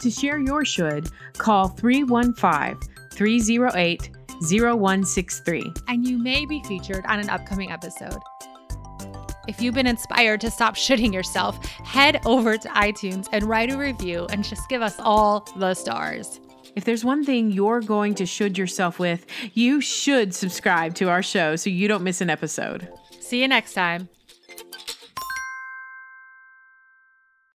[0.01, 2.77] To share your should, call 315
[3.11, 4.09] 308
[4.41, 5.73] 0163.
[5.87, 8.19] And you may be featured on an upcoming episode.
[9.47, 13.77] If you've been inspired to stop shitting yourself, head over to iTunes and write a
[13.77, 16.41] review and just give us all the stars.
[16.75, 21.23] If there's one thing you're going to should yourself with, you should subscribe to our
[21.23, 22.89] show so you don't miss an episode.
[23.19, 24.09] See you next time.